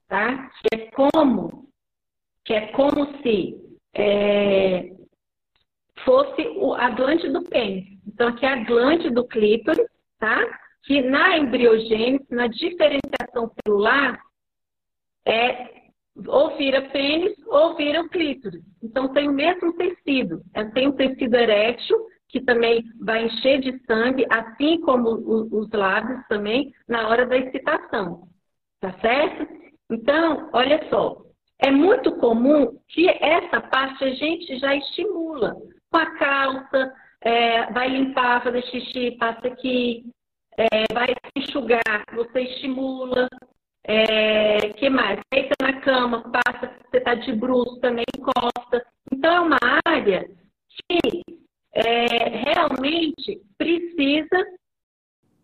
tá? 0.08 0.52
Que 0.62 0.76
é 0.76 0.92
como, 0.92 1.70
que 2.44 2.54
é 2.54 2.68
como 2.74 3.06
se 3.22 3.56
é, 3.96 4.92
fosse 6.04 6.42
a 6.78 6.90
glande 6.90 7.30
do 7.30 7.42
pênis. 7.44 7.86
Então, 8.06 8.28
aqui 8.28 8.46
é 8.46 8.50
a 8.50 8.64
glande 8.66 9.10
do 9.10 9.26
clítoris, 9.26 9.88
tá? 10.20 10.46
Que 10.84 11.02
na 11.02 11.38
embriogênese, 11.38 12.26
na 12.30 12.48
diferenciação 12.48 13.52
celular, 13.64 14.20
é 15.26 15.74
ou 16.28 16.56
vira 16.56 16.82
pênis 16.90 17.34
ou 17.48 17.76
vira 17.76 18.02
o 18.02 18.10
clítoris. 18.10 18.64
Então, 18.84 19.12
tem 19.14 19.28
o 19.28 19.34
mesmo 19.34 19.74
tecido. 19.74 20.42
É, 20.54 20.64
tem 20.66 20.88
o 20.88 20.94
tecido 20.94 21.36
erétil, 21.36 21.98
que 22.36 22.42
também 22.42 22.84
vai 23.00 23.28
encher 23.28 23.62
de 23.62 23.80
sangue, 23.86 24.26
assim 24.30 24.82
como 24.82 25.10
os 25.10 25.70
lábios 25.72 26.22
também, 26.28 26.74
na 26.86 27.08
hora 27.08 27.26
da 27.26 27.38
excitação. 27.38 28.28
Tá 28.82 28.92
certo? 29.00 29.48
Então, 29.90 30.50
olha 30.52 30.86
só. 30.90 31.22
É 31.60 31.72
muito 31.72 32.18
comum 32.18 32.78
que 32.90 33.08
essa 33.08 33.62
parte 33.62 34.04
a 34.04 34.14
gente 34.14 34.60
já 34.60 34.76
estimula 34.76 35.56
com 35.90 35.98
a 35.98 36.18
calça, 36.18 36.94
é, 37.22 37.72
vai 37.72 37.88
limpar, 37.88 38.44
fazer 38.44 38.64
xixi, 38.64 39.12
passa 39.12 39.48
aqui, 39.48 40.04
é, 40.58 40.94
vai 40.94 41.16
enxugar, 41.38 42.04
você 42.14 42.42
estimula. 42.42 43.30
É, 43.88 44.74
que 44.74 44.90
mais? 44.90 45.22
Deita 45.32 45.56
na 45.62 45.80
cama, 45.80 46.22
passa, 46.32 46.70
você 46.92 46.98
está 46.98 47.16
de 47.16 47.32
bruxo, 47.32 47.80
também 47.80 48.04
encosta. 48.18 48.86
Então 49.10 49.34
é 49.34 49.40
uma 49.40 49.58
área 49.86 50.28
que 50.90 51.35
é, 51.76 52.44
realmente 52.44 53.42
precisa. 53.58 54.46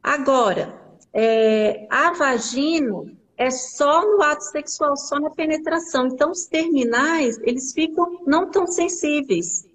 Agora, 0.02 0.74
é, 1.14 1.86
a 1.90 2.14
vagina 2.14 3.14
é 3.38 3.52
só 3.52 4.02
no 4.02 4.24
ato 4.24 4.44
sexual, 4.46 4.96
só 4.96 5.20
na 5.20 5.30
penetração. 5.30 6.08
Então, 6.08 6.32
os 6.32 6.46
terminais, 6.46 7.38
eles 7.44 7.74
ficam 7.74 8.24
não 8.26 8.50
tão 8.50 8.66
sensíveis. 8.66 9.70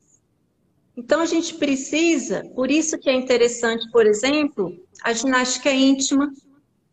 Então 0.96 1.20
a 1.20 1.26
gente 1.26 1.54
precisa, 1.56 2.42
por 2.54 2.70
isso 2.70 2.98
que 2.98 3.10
é 3.10 3.14
interessante, 3.14 3.86
por 3.92 4.06
exemplo, 4.06 4.74
a 5.02 5.12
ginástica 5.12 5.70
íntima, 5.70 6.32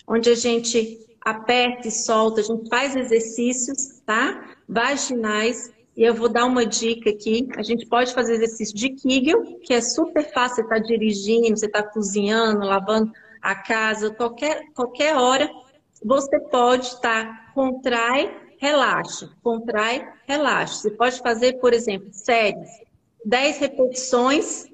onde 0.06 0.30
a 0.30 0.36
gente 0.36 1.00
aperta 1.22 1.88
e 1.88 1.92
solta, 1.92 2.42
a 2.42 2.44
gente 2.44 2.68
faz 2.68 2.98
exercícios, 2.98 4.02
tá? 4.06 4.58
Vaginais. 4.68 5.73
E 5.96 6.04
eu 6.04 6.14
vou 6.14 6.28
dar 6.28 6.46
uma 6.46 6.66
dica 6.66 7.10
aqui. 7.10 7.48
A 7.56 7.62
gente 7.62 7.86
pode 7.86 8.14
fazer 8.14 8.34
exercício 8.34 8.76
de 8.76 8.90
Kegel, 8.90 9.60
que 9.60 9.74
é 9.74 9.82
super 9.82 10.32
fácil. 10.34 10.56
Você 10.56 10.62
está 10.62 10.80
dirigindo, 10.80 11.58
você 11.58 11.68
está 11.68 11.84
cozinhando, 11.84 12.66
lavando 12.66 13.12
a 13.42 13.56
casa, 13.56 14.10
qualquer, 14.10 14.64
qualquer 14.74 15.16
hora, 15.16 15.50
você 16.04 16.40
pode 16.40 16.88
estar 16.88 17.26
tá, 17.26 17.52
contrai, 17.54 18.34
relaxa, 18.58 19.30
contrai, 19.44 20.08
relaxa. 20.26 20.76
Você 20.76 20.92
pode 20.92 21.20
fazer, 21.20 21.60
por 21.60 21.74
exemplo, 21.74 22.08
séries 22.12 22.70
10 23.26 23.58
repetições, 23.60 24.66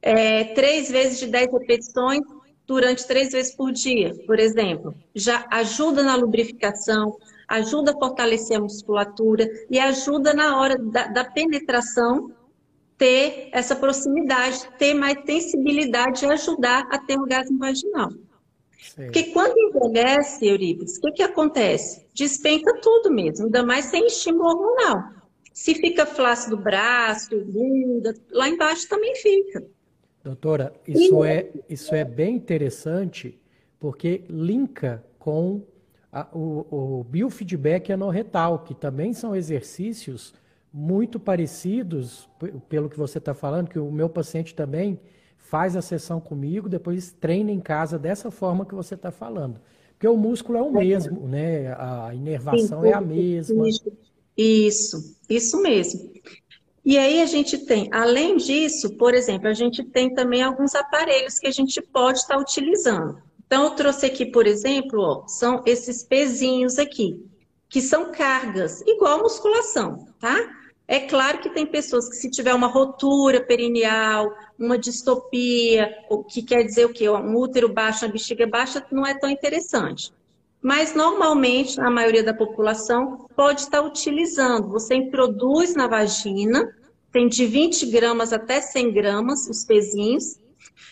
é, 0.00 0.44
três 0.54 0.90
vezes 0.90 1.18
de 1.18 1.26
10 1.26 1.52
repetições 1.52 2.20
durante 2.66 3.06
três 3.06 3.32
vezes 3.32 3.54
por 3.54 3.72
dia, 3.72 4.14
por 4.26 4.38
exemplo. 4.38 4.94
Já 5.14 5.46
ajuda 5.50 6.02
na 6.02 6.14
lubrificação, 6.14 7.16
ajuda 7.56 7.92
a 7.92 7.98
fortalecer 7.98 8.56
a 8.56 8.60
musculatura 8.60 9.48
e 9.70 9.78
ajuda 9.78 10.32
na 10.32 10.60
hora 10.60 10.76
da, 10.78 11.06
da 11.08 11.24
penetração 11.24 12.30
ter 12.96 13.48
essa 13.52 13.74
proximidade, 13.74 14.68
ter 14.78 14.94
mais 14.94 15.18
sensibilidade 15.26 16.24
e 16.24 16.28
ajudar 16.28 16.86
a 16.90 16.98
ter 16.98 17.18
orgasmo 17.18 17.58
vaginal. 17.58 18.10
Sim. 18.10 19.04
Porque 19.04 19.24
quando 19.24 19.56
envelhece, 19.58 20.46
Eurípides, 20.46 20.98
o 20.98 21.00
que, 21.00 21.12
que 21.12 21.22
acontece? 21.22 22.06
Despenca 22.14 22.78
tudo 22.80 23.10
mesmo, 23.10 23.46
ainda 23.46 23.64
mais 23.64 23.86
sem 23.86 24.06
estímulo 24.06 24.44
hormonal. 24.44 25.02
Se 25.52 25.74
fica 25.74 26.04
flácido 26.04 26.56
braço, 26.56 27.40
bunda, 27.44 28.14
lá 28.30 28.48
embaixo 28.48 28.88
também 28.88 29.14
fica. 29.16 29.64
Doutora, 30.22 30.72
isso, 30.86 31.24
e... 31.24 31.28
é, 31.28 31.52
isso 31.68 31.94
é 31.94 32.04
bem 32.04 32.36
interessante 32.36 33.38
porque 33.78 34.24
linka 34.28 35.04
com 35.18 35.62
a, 36.14 36.28
o, 36.32 37.00
o 37.00 37.04
biofeedback 37.04 37.92
anorretal, 37.92 38.60
que 38.60 38.72
também 38.72 39.12
são 39.12 39.34
exercícios 39.34 40.32
muito 40.72 41.18
parecidos, 41.18 42.28
pelo 42.68 42.88
que 42.88 42.96
você 42.96 43.18
está 43.18 43.34
falando, 43.34 43.68
que 43.68 43.78
o 43.78 43.90
meu 43.90 44.08
paciente 44.08 44.54
também 44.54 45.00
faz 45.36 45.76
a 45.76 45.82
sessão 45.82 46.20
comigo, 46.20 46.68
depois 46.68 47.12
treina 47.12 47.50
em 47.50 47.60
casa 47.60 47.98
dessa 47.98 48.30
forma 48.30 48.64
que 48.64 48.74
você 48.74 48.94
está 48.94 49.10
falando. 49.10 49.60
Porque 49.90 50.06
o 50.06 50.16
músculo 50.16 50.58
é 50.58 50.62
o 50.62 50.72
mesmo, 50.72 51.28
né? 51.28 51.74
A 51.74 52.14
inervação 52.14 52.82
Sim, 52.82 52.88
é 52.88 52.92
a 52.92 53.00
mesma. 53.00 53.68
Isso. 53.68 53.92
Isso, 54.36 55.16
isso 55.28 55.62
mesmo. 55.62 56.12
E 56.84 56.98
aí 56.98 57.22
a 57.22 57.26
gente 57.26 57.58
tem, 57.58 57.88
além 57.92 58.36
disso, 58.36 58.96
por 58.96 59.14
exemplo, 59.14 59.48
a 59.48 59.54
gente 59.54 59.82
tem 59.84 60.12
também 60.12 60.42
alguns 60.42 60.74
aparelhos 60.74 61.38
que 61.38 61.46
a 61.46 61.52
gente 61.52 61.80
pode 61.80 62.18
estar 62.18 62.36
utilizando. 62.36 63.22
Então, 63.54 63.66
eu 63.66 63.70
trouxe 63.70 64.06
aqui, 64.06 64.26
por 64.26 64.48
exemplo, 64.48 65.00
ó, 65.00 65.28
são 65.28 65.62
esses 65.64 66.02
pezinhos 66.02 66.76
aqui, 66.76 67.24
que 67.68 67.80
são 67.80 68.10
cargas, 68.10 68.80
igual 68.80 69.20
musculação, 69.20 70.08
tá? 70.18 70.36
É 70.88 70.98
claro 70.98 71.38
que 71.38 71.48
tem 71.48 71.64
pessoas 71.64 72.08
que 72.08 72.16
se 72.16 72.28
tiver 72.28 72.52
uma 72.52 72.66
rotura 72.66 73.40
perineal, 73.40 74.34
uma 74.58 74.76
distopia, 74.76 75.88
o 76.10 76.24
que 76.24 76.42
quer 76.42 76.64
dizer 76.64 76.86
o 76.86 76.92
quê? 76.92 77.08
Um 77.08 77.36
útero 77.36 77.72
baixo, 77.72 78.04
uma 78.04 78.10
bexiga 78.10 78.44
baixa, 78.44 78.84
não 78.90 79.06
é 79.06 79.16
tão 79.16 79.30
interessante. 79.30 80.12
Mas 80.60 80.92
normalmente, 80.92 81.80
a 81.80 81.88
maioria 81.88 82.24
da 82.24 82.34
população 82.34 83.28
pode 83.36 83.60
estar 83.60 83.82
utilizando. 83.82 84.68
Você 84.70 84.96
introduz 84.96 85.76
na 85.76 85.86
vagina, 85.86 86.74
tem 87.12 87.28
de 87.28 87.46
20 87.46 87.86
gramas 87.86 88.32
até 88.32 88.60
100 88.60 88.92
gramas 88.92 89.46
os 89.48 89.62
pezinhos. 89.64 90.40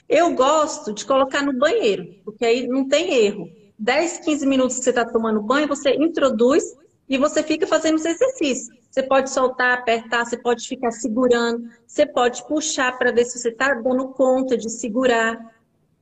Eu 0.08 0.34
gosto 0.34 0.92
de 0.92 1.04
colocar 1.04 1.42
no 1.42 1.58
banheiro, 1.58 2.06
porque 2.24 2.44
aí 2.44 2.66
não 2.66 2.88
tem 2.88 3.14
erro. 3.14 3.48
10, 3.78 4.18
15 4.18 4.46
minutos 4.46 4.78
que 4.78 4.84
você 4.84 4.90
está 4.90 5.04
tomando 5.04 5.42
banho, 5.42 5.66
você 5.66 5.94
introduz 5.94 6.62
e 7.08 7.18
você 7.18 7.42
fica 7.42 7.66
fazendo 7.66 7.96
os 7.96 8.04
exercícios. 8.04 8.68
Você 8.90 9.02
pode 9.02 9.30
soltar, 9.30 9.78
apertar, 9.78 10.24
você 10.24 10.36
pode 10.36 10.68
ficar 10.68 10.90
segurando, 10.90 11.68
você 11.86 12.04
pode 12.04 12.46
puxar 12.46 12.96
para 12.98 13.10
ver 13.10 13.24
se 13.24 13.38
você 13.38 13.48
está 13.48 13.74
dando 13.74 14.08
conta 14.08 14.56
de 14.56 14.70
segurar. 14.70 15.38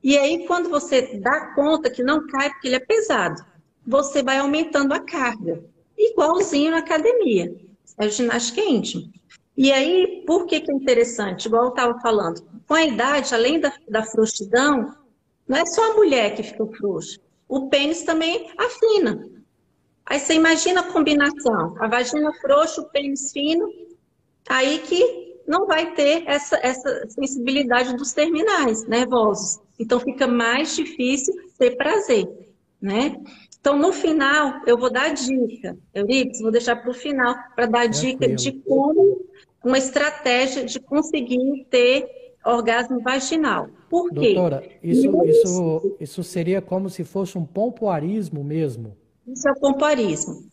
E 0.03 0.17
aí, 0.17 0.45
quando 0.45 0.69
você 0.69 1.19
dá 1.19 1.53
conta 1.55 1.89
que 1.89 2.03
não 2.03 2.27
cai, 2.27 2.49
porque 2.49 2.67
ele 2.67 2.75
é 2.75 2.79
pesado, 2.79 3.43
você 3.87 4.21
vai 4.21 4.39
aumentando 4.39 4.93
a 4.93 4.99
carga, 4.99 5.63
igualzinho 5.97 6.71
na 6.71 6.79
academia. 6.79 7.55
É 7.97 8.09
ginástica 8.09 8.61
íntima. 8.61 9.09
E 9.55 9.71
aí, 9.71 10.23
por 10.25 10.45
que, 10.45 10.61
que 10.61 10.71
é 10.71 10.75
interessante? 10.75 11.45
Igual 11.45 11.65
eu 11.65 11.69
estava 11.69 11.99
falando, 11.99 12.41
com 12.67 12.73
a 12.73 12.85
idade, 12.85 13.33
além 13.33 13.59
da, 13.59 13.73
da 13.89 14.03
frouxidão, 14.03 14.95
não 15.47 15.57
é 15.57 15.65
só 15.65 15.91
a 15.91 15.95
mulher 15.95 16.35
que 16.35 16.43
fica 16.43 16.65
frouxa. 16.65 17.19
O 17.47 17.69
pênis 17.69 18.03
também 18.03 18.49
afina. 18.57 19.29
Aí 20.05 20.19
você 20.19 20.33
imagina 20.33 20.81
a 20.81 20.91
combinação, 20.91 21.75
a 21.79 21.87
vagina 21.87 22.33
frouxa, 22.41 22.81
o 22.81 22.89
pênis 22.89 23.31
fino, 23.31 23.69
aí 24.49 24.79
que 24.79 25.31
não 25.47 25.67
vai 25.67 25.93
ter 25.93 26.23
essa, 26.27 26.57
essa 26.63 27.07
sensibilidade 27.09 27.95
dos 27.95 28.13
terminais 28.13 28.85
nervosos. 28.87 29.59
Então 29.77 29.99
fica 29.99 30.27
mais 30.27 30.75
difícil 30.75 31.33
ter 31.57 31.75
prazer, 31.75 32.27
né? 32.81 33.17
Então, 33.61 33.77
no 33.77 33.93
final, 33.93 34.59
eu 34.65 34.75
vou 34.75 34.91
dar 34.91 35.11
a 35.11 35.13
dica. 35.13 35.77
Euripides, 35.93 36.41
vou 36.41 36.51
deixar 36.51 36.75
para 36.75 36.89
o 36.89 36.93
final, 36.93 37.35
para 37.55 37.67
dar 37.67 37.81
a 37.81 37.87
dica 37.87 38.27
de 38.27 38.53
como 38.53 39.23
uma 39.63 39.77
estratégia 39.77 40.65
de 40.65 40.79
conseguir 40.79 41.67
ter 41.69 42.07
orgasmo 42.43 42.99
vaginal. 43.01 43.69
Por 43.87 44.09
quê? 44.09 44.33
Doutora, 44.33 44.63
isso, 44.81 45.25
isso, 45.25 45.97
isso 45.99 46.23
seria 46.23 46.59
como 46.59 46.89
se 46.89 47.03
fosse 47.03 47.37
um 47.37 47.45
pompoarismo 47.45 48.43
mesmo? 48.43 48.97
Isso 49.27 49.47
é 49.47 49.51
o 49.51 49.59
pompoarismo. 49.59 50.49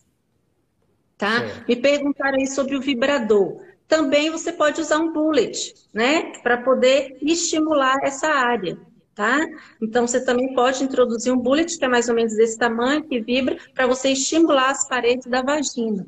Tá? 1.17 1.43
É. 1.43 1.65
Me 1.67 1.75
perguntaram 1.75 2.37
aí 2.37 2.45
sobre 2.45 2.75
o 2.75 2.81
vibrador. 2.81 3.59
Também 3.87 4.29
você 4.29 4.53
pode 4.53 4.79
usar 4.79 4.99
um 4.99 5.11
bullet, 5.11 5.73
né? 5.91 6.31
Para 6.43 6.61
poder 6.61 7.17
estimular 7.23 7.97
essa 8.03 8.27
área. 8.27 8.77
Tá? 9.19 9.45
Então, 9.81 10.07
você 10.07 10.23
também 10.23 10.53
pode 10.53 10.81
introduzir 10.81 11.33
um 11.33 11.37
bullet, 11.37 11.77
que 11.77 11.83
é 11.83 11.89
mais 11.89 12.07
ou 12.07 12.15
menos 12.15 12.33
desse 12.37 12.57
tamanho, 12.57 13.03
que 13.03 13.19
vibra, 13.19 13.57
para 13.73 13.85
você 13.85 14.11
estimular 14.11 14.69
as 14.69 14.87
paredes 14.87 15.27
da 15.27 15.41
vagina. 15.41 16.07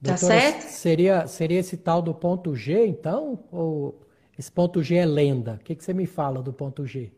Tá 0.00 0.12
Doutora, 0.12 0.16
certo? 0.16 0.60
Seria, 0.60 1.26
seria 1.26 1.58
esse 1.58 1.76
tal 1.76 2.00
do 2.00 2.14
ponto 2.14 2.54
G, 2.54 2.86
então? 2.86 3.42
Ou 3.50 4.00
esse 4.38 4.52
ponto 4.52 4.80
G 4.80 4.94
é 4.94 5.04
lenda? 5.04 5.58
O 5.60 5.64
que, 5.64 5.74
que 5.74 5.82
você 5.82 5.92
me 5.92 6.06
fala 6.06 6.40
do 6.40 6.52
ponto 6.52 6.86
G? 6.86 7.10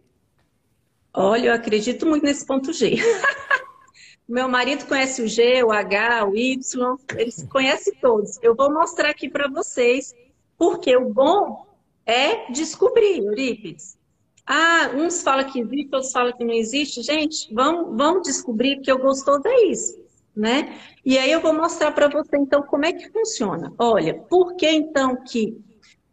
Olha, 1.13 1.49
eu 1.49 1.53
acredito 1.53 2.07
muito 2.07 2.25
nesse 2.25 2.47
ponto 2.47 2.73
G. 2.73 2.97
Meu 4.27 4.49
marido 4.49 4.87
conhece 4.87 5.21
o 5.21 5.29
G, 5.29 5.63
o 5.63 5.71
H, 5.71 6.25
o 6.25 6.35
Y, 6.35 6.97
eles 7.19 7.47
conhecem 7.51 7.93
todos. 8.01 8.39
Eu 8.43 8.57
vou 8.57 8.73
mostrar 8.73 9.11
aqui 9.11 9.29
para 9.29 9.47
vocês, 9.47 10.15
porque 10.57 10.97
o 10.97 11.13
bom 11.13 11.67
é 12.07 12.51
descobrir, 12.51 13.19
Eurípides. 13.19 13.98
Ah, 14.51 14.93
uns 14.95 15.23
falam 15.23 15.45
que 15.45 15.61
existe, 15.61 15.91
outros 15.93 16.11
falam 16.11 16.33
que 16.33 16.43
não 16.43 16.55
existe. 16.55 17.03
Gente, 17.03 17.53
vamos, 17.53 17.95
vamos 17.99 18.23
descobrir 18.23 18.81
que 18.81 18.91
eu 18.91 18.99
gostoso 18.99 19.43
é 19.45 19.67
isso, 19.67 20.01
né? 20.35 20.75
E 21.05 21.19
aí 21.19 21.31
eu 21.31 21.43
vou 21.43 21.53
mostrar 21.53 21.93
para 21.93 22.09
você, 22.09 22.39
então, 22.39 22.63
como 22.63 22.87
é 22.87 22.93
que 22.95 23.11
funciona. 23.11 23.71
Olha, 23.79 24.15
por 24.15 24.57
que, 24.57 24.71
então, 24.71 25.23
que 25.23 25.61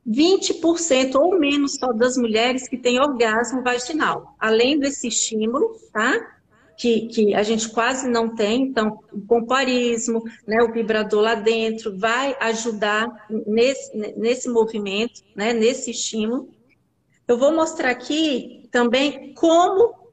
20% 0.05 1.15
ou 1.15 1.39
menos 1.39 1.75
só 1.75 1.93
das 1.93 2.17
mulheres 2.17 2.67
que 2.67 2.77
têm 2.77 2.99
orgasmo 2.99 3.63
vaginal, 3.63 4.35
além 4.37 4.77
desse 4.77 5.07
estímulo, 5.07 5.71
tá? 5.93 6.35
que, 6.77 7.07
que 7.07 7.33
a 7.33 7.43
gente 7.43 7.69
quase 7.69 8.07
não 8.09 8.35
tem, 8.35 8.63
então 8.63 8.99
o 9.11 9.21
pomparismo, 9.21 10.23
né, 10.45 10.61
o 10.61 10.71
vibrador 10.71 11.21
lá 11.21 11.35
dentro 11.35 11.97
vai 11.97 12.35
ajudar 12.39 13.07
nesse, 13.47 13.95
nesse 14.17 14.49
movimento, 14.49 15.21
né, 15.35 15.53
nesse 15.53 15.91
estímulo. 15.91 16.49
Eu 17.27 17.37
vou 17.37 17.53
mostrar 17.53 17.89
aqui 17.89 18.67
também 18.71 19.33
como 19.33 20.11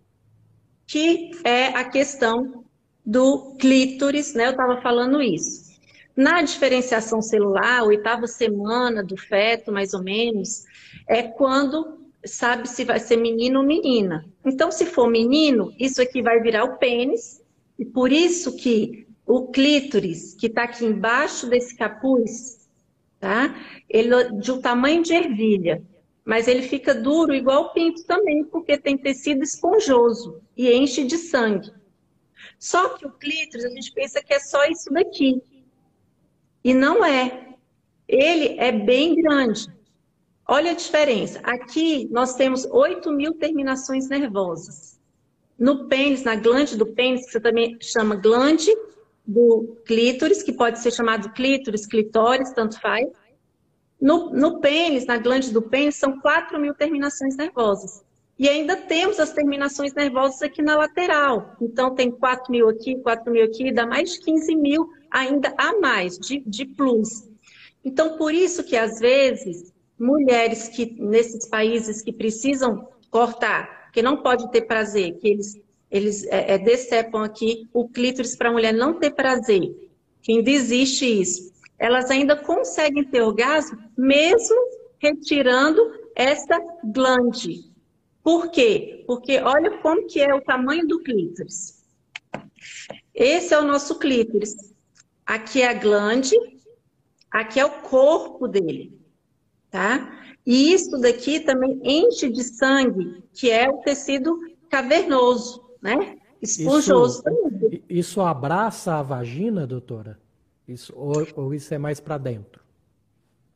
que 0.87 1.31
é 1.45 1.67
a 1.69 1.85
questão 1.85 2.65
do 3.05 3.55
clítoris, 3.57 4.35
né? 4.35 4.47
Eu 4.47 4.53
estava 4.53 4.81
falando 4.81 5.21
isso. 5.21 5.73
Na 6.17 6.43
diferenciação 6.43 7.21
celular, 7.21 7.83
oitava 7.85 8.27
semana 8.27 9.03
do 9.03 9.17
feto, 9.17 9.73
mais 9.73 9.95
ou 9.95 10.03
menos, 10.03 10.65
é 11.09 11.23
quando 11.23 12.01
sabe 12.25 12.69
se 12.69 12.85
vai 12.85 13.01
ser 13.01 13.17
menino 13.17 13.61
ou 13.61 13.67
menina. 13.67 14.25
Então, 14.45 14.71
se 14.71 14.87
for 14.87 15.09
menino, 15.09 15.73
isso 15.79 16.01
aqui 16.01 16.23
vai 16.23 16.41
virar 16.41 16.65
o 16.65 16.77
pênis, 16.77 17.43
e 17.79 17.85
por 17.85 18.13
isso 18.13 18.57
que 18.57 19.07
o 19.27 19.49
clítoris, 19.49 20.35
que 20.35 20.47
está 20.47 20.65
aqui 20.65 20.85
embaixo 20.85 21.49
desse 21.49 21.77
capuz, 21.77 22.69
tá? 23.19 23.55
Ele 23.89 24.15
é 24.15 24.31
de 24.31 24.53
um 24.53 24.61
tamanho 24.61 25.03
de 25.03 25.15
ervilha, 25.15 25.83
mas 26.25 26.47
ele 26.47 26.63
fica 26.63 26.95
duro 26.95 27.35
igual 27.35 27.65
o 27.65 27.73
pinto 27.73 28.05
também, 28.05 28.45
porque 28.45 28.79
tem 28.79 28.97
tecido 28.97 29.43
esponjoso 29.43 30.41
e 30.57 30.73
enche 30.73 31.05
de 31.05 31.19
sangue. 31.19 31.73
Só 32.59 32.91
que 32.91 33.07
o 33.07 33.11
clítoris, 33.11 33.65
a 33.65 33.71
gente 33.71 33.93
pensa 33.93 34.23
que 34.23 34.33
é 34.33 34.39
só 34.39 34.65
isso 34.67 34.89
daqui. 34.93 35.43
E 36.63 36.73
não 36.73 37.05
é. 37.05 37.57
Ele 38.07 38.57
é 38.59 38.71
bem 38.71 39.17
grande. 39.17 39.67
Olha 40.47 40.71
a 40.71 40.75
diferença. 40.75 41.41
Aqui 41.43 42.09
nós 42.11 42.35
temos 42.35 42.65
8 42.65 43.11
mil 43.11 43.35
terminações 43.35 44.09
nervosas. 44.09 45.01
No 45.59 45.89
pênis, 45.89 46.23
na 46.23 46.37
glande 46.37 46.77
do 46.77 46.87
pênis, 46.87 47.27
que 47.27 47.33
você 47.33 47.41
também 47.41 47.77
chama 47.81 48.17
glande 48.17 48.71
do 49.27 49.77
clítoris, 49.87 50.43
que 50.43 50.53
pode 50.53 50.81
ser 50.81 50.93
chamado 50.93 51.33
clítoris, 51.33 51.87
clitóris, 51.87 52.53
tanto 52.53 52.81
faz. 52.81 53.09
No, 54.03 54.31
no 54.31 54.59
pênis, 54.59 55.07
na 55.07 55.17
glande 55.17 55.53
do 55.53 55.63
pênis, 55.63 55.95
são 55.95 56.19
4 56.19 56.59
mil 56.59 56.75
terminações 56.75 57.37
nervosas. 57.37 58.03
E 58.37 58.49
ainda 58.49 58.75
temos 58.75 59.21
as 59.21 59.33
terminações 59.33 59.95
nervosas 59.95 60.43
aqui 60.43 60.61
na 60.61 60.77
lateral. 60.77 61.55
Então, 61.63 61.95
tem 61.95 62.11
4 62.11 62.51
mil 62.51 62.69
aqui, 62.69 62.97
4 62.97 63.33
mil 63.33 63.45
aqui, 63.45 63.71
dá 63.71 63.87
mais 63.87 64.15
de 64.15 64.21
15 64.23 64.57
mil 64.57 64.89
ainda 65.09 65.55
a 65.57 65.79
mais, 65.79 66.19
de, 66.19 66.43
de 66.45 66.65
plus. 66.65 67.29
Então, 67.85 68.19
por 68.19 68.35
isso 68.35 68.65
que, 68.65 68.77
às 68.77 68.99
vezes, 68.99 69.73
mulheres 69.97 70.67
que 70.67 70.97
nesses 70.99 71.49
países 71.49 72.03
que 72.03 72.13
precisam 72.13 72.89
cortar, 73.09 73.93
que 73.93 74.03
não 74.03 74.17
pode 74.17 74.51
ter 74.51 74.63
prazer, 74.63 75.17
que 75.19 75.29
eles, 75.29 75.61
eles 75.89 76.25
é, 76.25 76.55
é, 76.55 76.59
decepam 76.59 77.23
aqui 77.23 77.69
o 77.73 77.89
clítoris 77.89 78.35
para 78.35 78.49
a 78.49 78.53
mulher 78.53 78.75
não 78.75 78.99
ter 78.99 79.13
prazer, 79.13 79.91
que 80.21 80.33
ainda 80.33 80.51
existe 80.51 81.05
isso. 81.05 81.52
Elas 81.83 82.11
ainda 82.11 82.37
conseguem 82.37 83.05
ter 83.05 83.21
orgasmo 83.23 83.79
mesmo 83.97 84.57
retirando 84.99 85.81
essa 86.15 86.59
glande. 86.85 87.71
Por 88.23 88.51
quê? 88.51 89.05
Porque 89.07 89.39
olha 89.41 89.79
como 89.79 90.07
que 90.07 90.21
é 90.21 90.35
o 90.35 90.41
tamanho 90.41 90.87
do 90.87 91.03
clítoris. 91.03 91.85
Esse 93.15 93.53
é 93.53 93.59
o 93.59 93.65
nosso 93.65 93.99
clítoris. 93.99 94.55
Aqui 95.27 95.63
é 95.63 95.69
a 95.69 95.75
glande, 95.75 96.37
aqui 97.31 97.59
é 97.59 97.65
o 97.65 97.83
corpo 97.83 98.47
dele 98.47 99.03
tá? 99.73 100.21
E 100.47 100.73
isso 100.73 101.01
daqui 101.01 101.41
também 101.41 101.81
enche 101.83 102.29
de 102.29 102.45
sangue, 102.45 103.25
que 103.33 103.51
é 103.51 103.69
o 103.69 103.79
tecido 103.79 104.39
cavernoso, 104.69 105.65
né? 105.81 106.19
Esponjoso 106.41 107.23
isso. 107.71 107.83
Isso 107.89 108.21
abraça 108.21 108.97
a 108.97 109.03
vagina, 109.03 109.67
doutora? 109.67 110.21
Isso, 110.67 110.93
ou, 110.97 111.27
ou 111.35 111.55
isso 111.55 111.73
é 111.75 111.79
mais 111.79 112.01
para 112.01 112.19
dentro? 112.19 112.63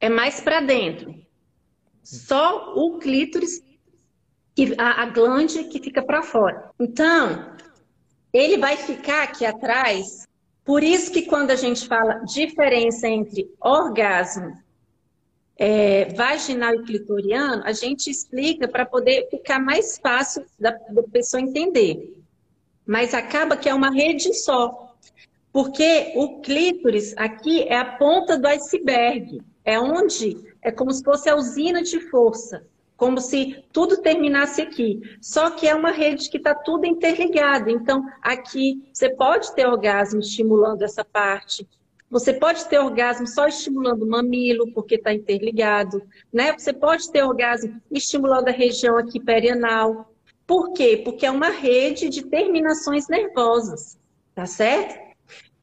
É 0.01 0.09
mais 0.09 0.41
para 0.41 0.61
dentro. 0.61 1.15
Só 2.03 2.75
o 2.75 2.99
clítoris 2.99 3.63
e 4.57 4.75
a, 4.79 5.03
a 5.03 5.13
que 5.69 5.81
fica 5.81 6.03
para 6.03 6.23
fora. 6.23 6.71
Então, 6.79 7.55
ele 8.33 8.59
vai 8.59 8.77
ficar 8.77 9.25
aqui 9.25 9.45
atrás. 9.45 10.27
Por 10.65 10.83
isso 10.83 11.13
que 11.13 11.23
quando 11.23 11.51
a 11.51 11.57
gente 11.57 11.87
fala 11.87 12.25
diferença 12.25 13.09
entre 13.09 13.51
orgasmo 13.61 14.57
é, 15.57 16.07
vaginal 16.15 16.75
e 16.75 16.83
clitoriano, 16.85 17.63
a 17.65 17.73
gente 17.73 18.11
explica 18.11 18.69
para 18.69 18.85
poder 18.85 19.29
ficar 19.31 19.59
mais 19.59 19.99
fácil 19.99 20.45
da, 20.59 20.71
da 20.71 21.03
pessoa 21.05 21.41
entender. 21.41 22.15
mas 22.87 23.15
acaba 23.15 23.57
que 23.57 23.69
é 23.69 23.75
uma 23.75 23.91
rede 23.91 24.33
só. 24.35 24.86
Porque 25.57 26.13
o 26.15 26.43
clítoris 26.43 27.15
aqui 27.17 27.63
é 27.63 27.79
a 27.79 27.97
ponta 27.97 28.39
do 28.39 28.47
iceberg, 28.47 29.41
é 29.65 29.81
onde 29.81 30.37
é 30.61 30.71
como 30.71 30.93
se 30.93 31.03
fosse 31.03 31.31
a 31.31 31.35
usina 31.35 31.83
de 31.83 31.99
força, 32.11 32.67
como 32.95 33.19
se 33.19 33.65
tudo 33.73 34.03
terminasse 34.03 34.61
aqui. 34.61 35.01
Só 35.19 35.49
que 35.49 35.67
é 35.67 35.75
uma 35.75 35.93
rede 35.93 36.29
que 36.29 36.37
está 36.37 36.55
tudo 36.55 36.85
interligada. 36.85 37.71
Então, 37.71 38.05
aqui 38.21 38.87
você 38.93 39.09
pode 39.09 39.55
ter 39.55 39.67
orgasmo 39.67 40.21
estimulando 40.21 40.83
essa 40.83 41.03
parte, 41.03 41.67
você 42.11 42.35
pode 42.35 42.67
ter 42.67 42.79
orgasmo 42.79 43.27
só 43.27 43.49
estimulando 43.49 44.03
o 44.03 44.11
mamilo, 44.11 44.71
porque 44.75 44.97
está 44.97 45.15
interligado, 45.15 46.03
né? 46.31 46.53
Você 46.53 46.75
pode 46.75 47.11
ter 47.11 47.23
orgasmo 47.23 47.81
estimulando 47.91 48.49
a 48.49 48.53
região 48.53 48.99
aqui 48.99 49.19
perianal. 49.19 50.13
Por 50.47 50.75
quê? 50.75 51.01
Porque 51.03 51.25
é 51.25 51.31
uma 51.31 51.49
rede 51.49 52.11
de 52.11 52.27
terminações 52.27 53.09
nervosas, 53.09 53.99
tá 54.35 54.45
certo? 54.45 55.06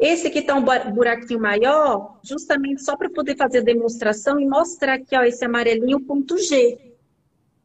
Esse 0.03 0.27
aqui 0.27 0.39
está 0.39 0.53
um 0.53 0.65
buraquinho 0.93 1.39
maior, 1.39 2.19
justamente 2.21 2.83
só 2.83 2.97
para 2.97 3.09
poder 3.09 3.37
fazer 3.37 3.59
a 3.59 3.63
demonstração 3.63 4.37
e 4.37 4.45
mostrar 4.45 4.95
aqui, 4.95 5.15
ó, 5.15 5.23
esse 5.23 5.45
amarelinho, 5.45 6.01
ponto 6.01 6.37
G, 6.37 6.77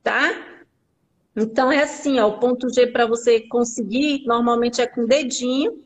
tá? 0.04 0.62
Então, 1.34 1.72
é 1.72 1.82
assim, 1.82 2.20
ó, 2.20 2.28
o 2.28 2.38
ponto 2.38 2.72
G 2.72 2.86
para 2.86 3.06
você 3.06 3.40
conseguir, 3.40 4.22
normalmente 4.24 4.80
é 4.80 4.86
com 4.86 5.00
o 5.00 5.06
dedinho, 5.08 5.82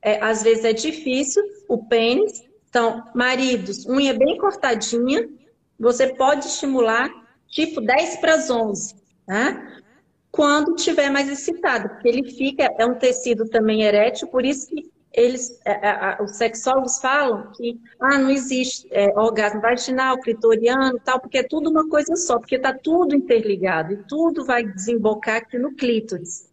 é, 0.00 0.22
às 0.22 0.44
vezes 0.44 0.64
é 0.64 0.72
difícil, 0.72 1.42
o 1.68 1.84
pênis. 1.86 2.44
Então, 2.68 3.02
maridos, 3.12 3.84
unha 3.84 4.14
bem 4.14 4.38
cortadinha, 4.38 5.28
você 5.76 6.14
pode 6.14 6.46
estimular 6.46 7.10
tipo 7.48 7.80
10 7.80 8.18
para 8.18 8.34
as 8.34 8.48
11, 8.48 8.94
tá? 9.26 9.82
Quando 10.30 10.76
tiver 10.76 11.10
mais 11.10 11.28
excitado, 11.28 11.88
porque 11.88 12.06
ele 12.06 12.30
fica, 12.30 12.72
é 12.78 12.86
um 12.86 12.94
tecido 12.94 13.48
também 13.48 13.82
erétil, 13.82 14.28
por 14.28 14.44
isso 14.44 14.68
que 14.68 14.94
eles, 15.12 15.58
é, 15.64 15.72
é, 15.72 16.22
os 16.22 16.36
sexólogos 16.36 16.98
falam 16.98 17.50
que 17.52 17.80
ah, 18.00 18.18
não 18.18 18.30
existe 18.30 18.86
é, 18.90 19.08
orgasmo 19.18 19.60
vaginal, 19.60 20.20
clitoriano, 20.20 21.00
tal, 21.02 21.20
porque 21.20 21.38
é 21.38 21.42
tudo 21.42 21.70
uma 21.70 21.88
coisa 21.88 22.14
só, 22.16 22.38
porque 22.38 22.56
está 22.56 22.72
tudo 22.72 23.14
interligado 23.14 23.94
e 23.94 24.02
tudo 24.04 24.44
vai 24.44 24.64
desembocar 24.64 25.36
aqui 25.36 25.58
no 25.58 25.74
clítoris, 25.74 26.50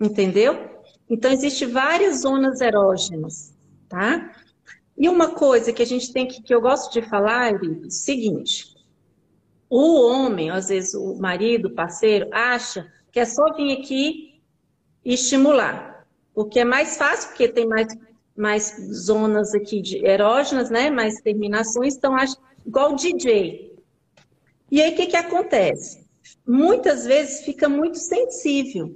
entendeu? 0.00 0.76
Então, 1.08 1.30
existem 1.30 1.68
várias 1.68 2.22
zonas 2.22 2.60
erógenas, 2.60 3.54
tá? 3.88 4.34
E 4.96 5.08
uma 5.08 5.30
coisa 5.30 5.72
que 5.72 5.82
a 5.82 5.86
gente 5.86 6.12
tem 6.12 6.26
que, 6.26 6.42
que 6.42 6.54
eu 6.54 6.60
gosto 6.60 6.92
de 6.92 7.06
falar, 7.06 7.52
é 7.52 7.56
o 7.56 7.90
seguinte: 7.90 8.74
o 9.68 10.06
homem, 10.06 10.50
às 10.50 10.68
vezes 10.68 10.94
o 10.94 11.16
marido, 11.16 11.68
o 11.68 11.74
parceiro, 11.74 12.28
acha 12.32 12.90
que 13.12 13.20
é 13.20 13.24
só 13.24 13.52
vir 13.54 13.78
aqui 13.78 14.40
e 15.04 15.14
estimular. 15.14 15.95
Porque 16.36 16.60
é 16.60 16.64
mais 16.66 16.98
fácil, 16.98 17.30
porque 17.30 17.48
tem 17.48 17.66
mais, 17.66 17.88
mais 18.36 18.76
zonas 18.92 19.54
aqui 19.54 19.80
de 19.80 20.06
erógenas, 20.06 20.68
né? 20.68 20.90
Mais 20.90 21.18
terminações, 21.22 21.96
então 21.96 22.14
acha 22.14 22.36
igual 22.66 22.92
o 22.92 22.94
DJ. 22.94 23.74
E 24.70 24.82
aí 24.82 24.92
o 24.92 24.96
que, 24.96 25.06
que 25.06 25.16
acontece? 25.16 26.06
Muitas 26.46 27.06
vezes 27.06 27.42
fica 27.42 27.70
muito 27.70 27.96
sensível. 27.96 28.94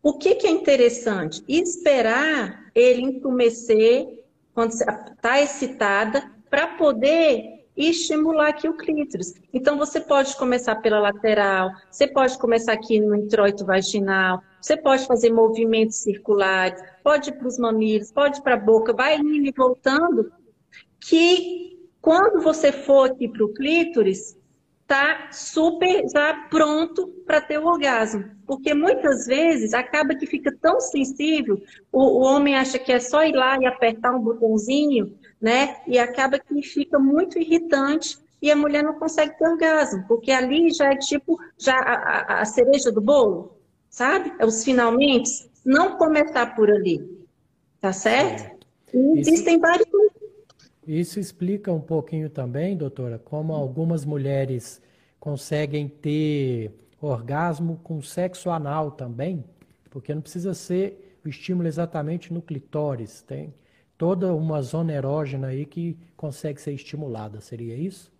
O 0.00 0.16
que, 0.16 0.36
que 0.36 0.46
é 0.46 0.50
interessante? 0.50 1.42
Esperar 1.48 2.70
ele 2.72 3.02
entumecer 3.02 4.06
quando 4.54 4.70
está 4.70 5.42
excitada 5.42 6.30
para 6.48 6.68
poder 6.76 7.66
estimular 7.76 8.50
aqui 8.50 8.68
o 8.68 8.76
clítoris. 8.76 9.34
Então, 9.52 9.76
você 9.76 10.00
pode 10.00 10.36
começar 10.36 10.76
pela 10.76 11.00
lateral, 11.00 11.72
você 11.90 12.06
pode 12.06 12.38
começar 12.38 12.74
aqui 12.74 13.00
no 13.00 13.16
introito 13.16 13.66
vaginal, 13.66 14.40
você 14.64 14.78
pode 14.78 15.06
fazer 15.06 15.30
movimentos 15.30 15.98
circulares, 15.98 16.82
pode 17.02 17.28
ir 17.28 17.34
para 17.34 17.48
os 17.48 17.58
mamilos, 17.58 18.10
pode 18.10 18.38
ir 18.38 18.42
para 18.42 18.54
a 18.54 18.58
boca, 18.58 18.94
vai 18.94 19.18
indo 19.18 19.46
e 19.46 19.52
voltando, 19.54 20.32
que 20.98 21.86
quando 22.00 22.42
você 22.42 22.72
for 22.72 23.10
aqui 23.10 23.28
para 23.28 23.44
o 23.44 23.52
clítoris, 23.52 24.38
tá 24.86 25.28
super 25.30 26.08
já 26.08 26.46
pronto 26.48 27.08
para 27.26 27.42
ter 27.42 27.58
o 27.58 27.66
orgasmo. 27.66 28.24
Porque 28.46 28.72
muitas 28.72 29.26
vezes 29.26 29.74
acaba 29.74 30.14
que 30.14 30.26
fica 30.26 30.50
tão 30.62 30.80
sensível, 30.80 31.60
o, 31.92 32.00
o, 32.00 32.22
homem 32.22 32.56
acha 32.56 32.78
que 32.78 32.90
é 32.90 32.98
só 32.98 33.22
ir 33.22 33.34
lá 33.34 33.58
e 33.60 33.66
apertar 33.66 34.14
um 34.14 34.20
botãozinho, 34.20 35.14
né? 35.38 35.76
E 35.86 35.98
acaba 35.98 36.38
que 36.38 36.62
fica 36.62 36.98
muito 36.98 37.38
irritante 37.38 38.16
e 38.40 38.50
a 38.50 38.56
mulher 38.56 38.82
não 38.82 38.94
consegue 38.94 39.36
ter 39.36 39.46
orgasmo, 39.46 40.06
porque 40.08 40.32
ali 40.32 40.72
já 40.72 40.90
é 40.90 40.96
tipo 40.96 41.38
já 41.58 41.74
a, 41.74 42.40
a 42.40 42.44
cereja 42.46 42.90
do 42.90 43.02
bolo, 43.02 43.54
sabe? 43.94 44.32
É 44.40 44.44
os 44.44 44.64
finalmente. 44.64 45.48
Não 45.64 45.96
começar 45.96 46.54
por 46.56 46.68
ali, 46.68 47.26
tá 47.80 47.92
certo? 47.92 48.66
E 48.92 49.18
existem 49.20 49.58
vários 49.58 49.86
isso 50.86 51.18
explica 51.18 51.72
um 51.72 51.80
pouquinho 51.80 52.28
também, 52.28 52.76
doutora, 52.76 53.18
como 53.18 53.54
algumas 53.54 54.04
mulheres 54.04 54.82
conseguem 55.18 55.88
ter 55.88 56.70
orgasmo 57.00 57.80
com 57.82 58.02
sexo 58.02 58.50
anal 58.50 58.90
também, 58.90 59.42
porque 59.88 60.14
não 60.14 60.20
precisa 60.20 60.52
ser 60.52 61.18
o 61.24 61.28
estímulo 61.28 61.66
exatamente 61.66 62.34
no 62.34 62.42
clitóris, 62.42 63.22
tem 63.22 63.54
toda 63.96 64.34
uma 64.34 64.60
zona 64.60 64.92
erógena 64.92 65.46
aí 65.46 65.64
que 65.64 65.96
consegue 66.18 66.60
ser 66.60 66.72
estimulada, 66.72 67.40
seria 67.40 67.74
isso? 67.74 68.12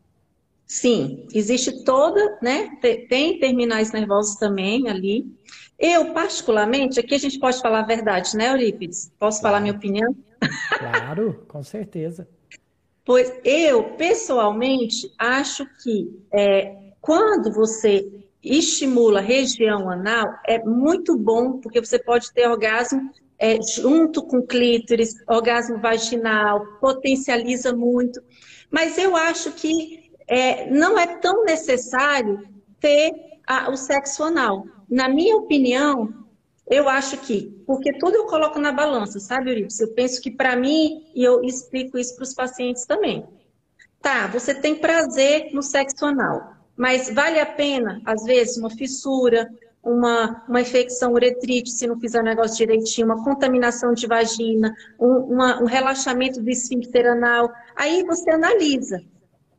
Sim, 0.67 1.27
existe 1.33 1.85
toda, 1.85 2.39
né? 2.43 2.71
Tem 3.09 3.39
terminais 3.39 3.93
nervosos 3.93 4.37
também 4.37 4.89
ali. 4.89 5.27
Eu, 5.79 6.13
particularmente, 6.13 6.99
aqui 6.99 7.15
a 7.15 7.19
gente 7.19 7.39
pode 7.39 7.61
falar 7.61 7.81
a 7.81 7.87
verdade, 7.87 8.37
né, 8.37 8.51
Eurípides? 8.51 9.13
Posso 9.19 9.41
claro. 9.41 9.55
falar 9.55 9.61
minha 9.61 9.75
opinião? 9.75 10.15
Claro, 10.79 11.45
com 11.49 11.63
certeza. 11.63 12.29
Pois 13.05 13.33
eu, 13.45 13.97
pessoalmente, 13.97 15.13
acho 15.19 15.67
que 15.83 16.19
é, 16.33 16.75
quando 17.01 17.53
você 17.53 18.25
estimula 18.43 19.19
a 19.19 19.23
região 19.23 19.91
anal, 19.91 20.35
é 20.47 20.59
muito 20.65 21.17
bom, 21.17 21.59
porque 21.61 21.81
você 21.81 21.99
pode 21.99 22.33
ter 22.33 22.49
orgasmo 22.49 23.11
é, 23.39 23.61
junto 23.61 24.23
com 24.23 24.47
clítoris, 24.47 25.15
orgasmo 25.29 25.79
vaginal, 25.79 26.65
potencializa 26.81 27.75
muito. 27.75 28.23
Mas 28.71 28.97
eu 28.97 29.17
acho 29.17 29.53
que 29.53 30.04
é, 30.27 30.71
não 30.71 30.99
é 30.99 31.07
tão 31.19 31.45
necessário 31.45 32.47
ter 32.81 33.13
a, 33.47 33.71
o 33.71 33.77
sexo 33.77 34.23
anal. 34.25 34.67
Na 34.89 35.09
minha 35.09 35.37
opinião, 35.37 36.13
eu 36.69 36.89
acho 36.89 37.19
que, 37.19 37.63
porque 37.67 37.93
tudo 37.99 38.17
eu 38.17 38.27
coloco 38.27 38.59
na 38.59 38.73
balança, 38.73 39.21
sabe, 39.21 39.51
Euripides? 39.51 39.81
Eu 39.81 39.93
penso 39.95 40.21
que 40.21 40.31
para 40.31 40.57
mim, 40.57 41.11
e 41.15 41.23
eu 41.23 41.43
explico 41.43 41.99
isso 41.99 42.15
para 42.15 42.25
os 42.25 42.35
pacientes 42.35 42.87
também. 42.87 43.27
Tá, 44.01 44.27
você 44.27 44.55
tem 44.55 44.75
prazer 44.75 45.51
no 45.53 45.63
sexo 45.63 46.05
anal, 46.07 46.55
mas 46.77 47.11
vale 47.11 47.41
a 47.41 47.47
pena, 47.47 48.03
às 48.05 48.25
vezes, 48.25 48.57
uma 48.57 48.71
fissura, 48.71 49.49
uma, 49.83 50.45
uma 50.49 50.61
infecção 50.61 51.13
uretrite, 51.13 51.71
se 51.71 51.87
não 51.87 51.99
fizer 51.99 52.21
o 52.21 52.25
negócio 52.25 52.57
direitinho, 52.57 53.07
uma 53.07 53.23
contaminação 53.23 53.93
de 53.93 54.07
vagina, 54.07 54.75
um, 54.99 55.35
uma, 55.35 55.63
um 55.63 55.67
relaxamento 55.67 56.41
do 56.41 56.51
esfíncter 56.51 57.07
anal. 57.07 57.51
Aí 57.77 58.03
você 58.05 58.31
analisa 58.31 59.03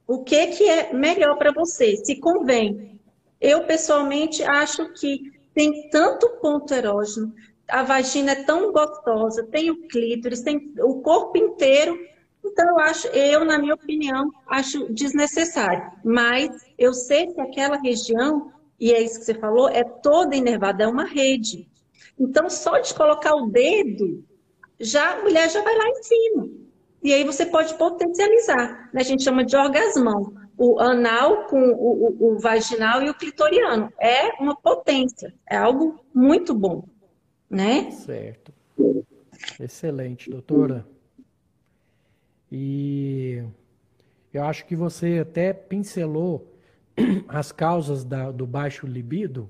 o 0.07 0.23
que, 0.23 0.47
que 0.47 0.63
é 0.63 0.93
melhor 0.93 1.37
para 1.37 1.51
você, 1.51 1.95
se 1.97 2.19
convém. 2.19 2.99
Eu, 3.39 3.65
pessoalmente, 3.65 4.43
acho 4.43 4.93
que 4.93 5.31
tem 5.53 5.89
tanto 5.89 6.29
ponto 6.41 6.73
erógeno, 6.73 7.33
a 7.67 7.81
vagina 7.81 8.33
é 8.33 8.43
tão 8.43 8.71
gostosa, 8.71 9.43
tem 9.43 9.71
o 9.71 9.87
clítoris, 9.87 10.41
tem 10.41 10.73
o 10.79 11.01
corpo 11.01 11.37
inteiro. 11.37 11.97
Então, 12.43 12.67
eu 12.69 12.79
acho, 12.79 13.07
eu, 13.07 13.43
na 13.43 13.57
minha 13.57 13.73
opinião, 13.73 14.29
acho 14.47 14.93
desnecessário. 14.93 15.91
Mas 16.03 16.49
eu 16.77 16.93
sei 16.93 17.27
que 17.27 17.41
aquela 17.41 17.77
região, 17.77 18.51
e 18.79 18.93
é 18.93 19.01
isso 19.01 19.19
que 19.19 19.25
você 19.25 19.33
falou, 19.33 19.67
é 19.69 19.83
toda 19.83 20.35
inervada, 20.35 20.83
é 20.83 20.87
uma 20.87 21.05
rede. 21.05 21.67
Então, 22.19 22.49
só 22.49 22.77
de 22.77 22.93
colocar 22.93 23.35
o 23.35 23.47
dedo, 23.47 24.23
já 24.79 25.13
a 25.13 25.23
mulher 25.23 25.49
já 25.49 25.61
vai 25.63 25.75
lá 25.75 25.89
em 25.89 26.03
cima. 26.03 26.64
E 27.05 27.13
aí 27.13 27.23
você 27.23 27.45
pode 27.45 27.71
potencializar. 27.75 28.89
Né? 28.91 29.01
A 29.01 29.03
gente 29.03 29.23
chama 29.23 29.45
de 29.45 29.55
orgasmão 29.55 30.33
o 30.57 30.79
anal 30.79 31.45
com 31.45 31.59
o, 31.59 32.07
o, 32.07 32.33
o, 32.33 32.39
vaginal 32.39 33.03
e 33.03 33.09
o 33.11 33.13
clitoriano. 33.13 33.93
É 34.01 34.41
uma 34.41 34.55
potência, 34.55 35.31
é 35.47 35.55
algo 35.55 36.03
muito 36.11 36.51
bom, 36.51 36.83
né? 37.47 37.91
Certo. 37.91 38.51
Excelente, 39.59 40.31
doutora. 40.31 40.83
E 42.51 43.43
eu 44.33 44.43
acho 44.43 44.65
que 44.65 44.75
você 44.75 45.19
até 45.21 45.53
pincelou 45.53 46.51
as 47.29 47.51
causas 47.51 48.03
da, 48.03 48.31
do 48.31 48.47
baixo 48.47 48.87
libido, 48.87 49.47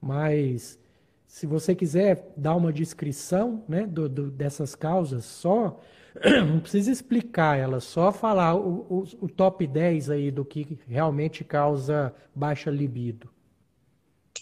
mas 0.00 0.80
se 1.28 1.46
você 1.46 1.76
quiser 1.76 2.32
dar 2.36 2.56
uma 2.56 2.72
descrição 2.72 3.62
né, 3.68 3.86
do, 3.86 4.08
do, 4.08 4.30
dessas 4.32 4.74
causas 4.74 5.24
só, 5.24 5.78
não 6.46 6.60
precisa 6.60 6.90
explicar 6.90 7.58
ela, 7.58 7.80
só 7.80 8.10
falar 8.10 8.54
o, 8.54 8.86
o, 8.88 9.04
o, 9.20 9.28
top 9.28 9.66
10 9.66 10.10
aí 10.10 10.30
do 10.30 10.44
que 10.44 10.78
realmente 10.88 11.44
causa 11.44 12.14
baixa 12.34 12.70
libido. 12.70 13.30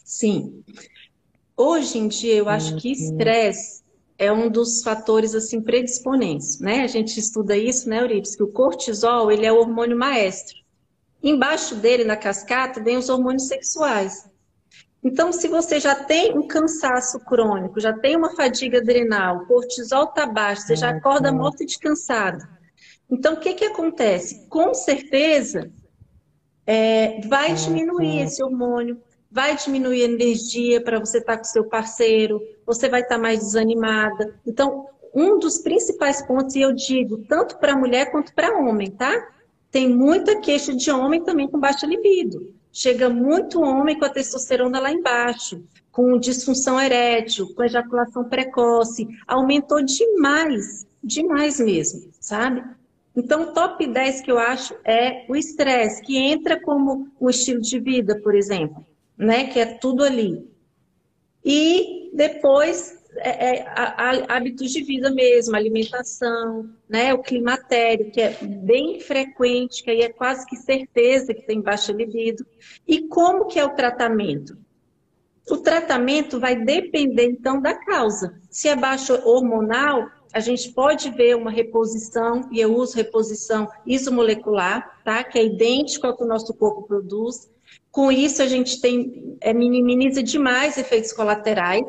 Sim. 0.04 0.62
Hoje 1.56 1.98
em 1.98 2.08
dia, 2.08 2.34
eu 2.34 2.48
acho 2.48 2.76
que 2.76 2.88
uhum. 2.88 2.94
estresse 2.94 3.84
é 4.18 4.32
um 4.32 4.48
dos 4.48 4.82
fatores 4.82 5.34
assim 5.34 5.60
predisponentes, 5.60 6.58
né? 6.60 6.82
A 6.82 6.86
gente 6.86 7.18
estuda 7.18 7.56
isso, 7.56 7.88
né, 7.88 8.00
Euripides, 8.00 8.34
que 8.34 8.42
o 8.42 8.48
cortisol, 8.48 9.30
ele 9.30 9.44
é 9.44 9.52
o 9.52 9.58
hormônio 9.58 9.96
maestro. 9.96 10.56
Embaixo 11.22 11.74
dele, 11.74 12.04
na 12.04 12.16
cascata, 12.16 12.82
vem 12.82 12.96
os 12.96 13.08
hormônios 13.08 13.48
sexuais. 13.48 14.30
Então, 15.06 15.30
se 15.30 15.46
você 15.46 15.78
já 15.78 15.94
tem 15.94 16.36
um 16.36 16.48
cansaço 16.48 17.20
crônico, 17.20 17.78
já 17.78 17.92
tem 17.92 18.16
uma 18.16 18.34
fadiga 18.34 18.78
adrenal, 18.78 19.36
o 19.36 19.46
cortisol 19.46 20.06
está 20.06 20.26
baixo, 20.26 20.62
você 20.62 20.74
já 20.74 20.90
acorda 20.90 21.30
morto 21.30 21.62
e 21.62 21.66
descansado. 21.66 22.44
Então, 23.08 23.34
o 23.34 23.36
que, 23.36 23.54
que 23.54 23.66
acontece? 23.66 24.48
Com 24.48 24.74
certeza, 24.74 25.70
é, 26.66 27.20
vai 27.28 27.54
diminuir 27.54 28.22
esse 28.22 28.42
hormônio, 28.42 29.00
vai 29.30 29.56
diminuir 29.56 30.02
a 30.02 30.06
energia 30.06 30.80
para 30.80 30.98
você 30.98 31.18
estar 31.18 31.34
tá 31.34 31.38
com 31.38 31.44
seu 31.44 31.68
parceiro, 31.68 32.42
você 32.66 32.88
vai 32.88 33.02
estar 33.02 33.14
tá 33.14 33.22
mais 33.22 33.38
desanimada. 33.38 34.34
Então, 34.44 34.88
um 35.14 35.38
dos 35.38 35.58
principais 35.58 36.20
pontos, 36.26 36.56
e 36.56 36.62
eu 36.62 36.72
digo 36.72 37.18
tanto 37.28 37.58
para 37.58 37.76
mulher 37.76 38.10
quanto 38.10 38.34
para 38.34 38.58
homem, 38.58 38.90
tá? 38.90 39.24
Tem 39.70 39.88
muita 39.88 40.40
queixa 40.40 40.74
de 40.74 40.90
homem 40.90 41.22
também 41.22 41.46
com 41.48 41.60
baixa 41.60 41.86
libido. 41.86 42.56
Chega 42.78 43.08
muito 43.08 43.62
homem 43.62 43.98
com 43.98 44.04
a 44.04 44.10
testosterona 44.10 44.78
lá 44.78 44.92
embaixo, 44.92 45.64
com 45.90 46.18
disfunção 46.18 46.78
erétil, 46.78 47.54
com 47.54 47.64
ejaculação 47.64 48.28
precoce. 48.28 49.08
Aumentou 49.26 49.82
demais, 49.82 50.86
demais 51.02 51.58
mesmo, 51.58 52.10
sabe? 52.20 52.62
Então, 53.16 53.44
o 53.44 53.52
top 53.54 53.86
10 53.86 54.20
que 54.20 54.30
eu 54.30 54.38
acho 54.38 54.74
é 54.84 55.24
o 55.26 55.34
estresse, 55.34 56.02
que 56.02 56.18
entra 56.18 56.60
como 56.60 57.08
um 57.18 57.30
estilo 57.30 57.62
de 57.62 57.80
vida, 57.80 58.20
por 58.20 58.34
exemplo, 58.34 58.84
né? 59.16 59.44
Que 59.46 59.58
é 59.58 59.64
tudo 59.64 60.04
ali. 60.04 60.46
E 61.42 62.10
depois 62.12 62.95
é, 63.18 63.58
é, 63.58 63.66
hábitos 64.28 64.70
de 64.70 64.82
vida 64.82 65.10
mesmo, 65.10 65.56
alimentação, 65.56 66.68
né? 66.88 67.14
O 67.14 67.22
climatério, 67.22 68.10
que 68.10 68.20
é 68.20 68.36
bem 68.42 69.00
frequente, 69.00 69.82
que 69.82 69.90
aí 69.90 70.00
é 70.02 70.08
quase 70.08 70.46
que 70.46 70.56
certeza 70.56 71.34
que 71.34 71.46
tem 71.46 71.60
baixa 71.60 71.92
libido. 71.92 72.46
E 72.86 73.08
como 73.08 73.46
que 73.46 73.58
é 73.58 73.64
o 73.64 73.74
tratamento? 73.74 74.56
O 75.48 75.58
tratamento 75.58 76.40
vai 76.40 76.56
depender, 76.56 77.26
então, 77.26 77.60
da 77.60 77.74
causa. 77.74 78.40
Se 78.50 78.68
é 78.68 78.74
baixo 78.74 79.14
hormonal, 79.24 80.08
a 80.32 80.40
gente 80.40 80.72
pode 80.72 81.10
ver 81.10 81.36
uma 81.36 81.50
reposição, 81.50 82.48
e 82.50 82.60
eu 82.60 82.74
uso 82.74 82.96
reposição 82.96 83.68
isomolecular, 83.86 85.00
tá? 85.04 85.22
que 85.22 85.38
é 85.38 85.44
idêntico 85.44 86.06
ao 86.06 86.16
que 86.16 86.24
o 86.24 86.26
nosso 86.26 86.52
corpo 86.52 86.82
produz. 86.82 87.48
Com 87.90 88.12
isso, 88.12 88.42
a 88.42 88.46
gente 88.46 88.80
tem, 88.80 89.38
é, 89.40 89.54
minimiza 89.54 90.22
demais 90.22 90.76
efeitos 90.76 91.12
colaterais, 91.12 91.82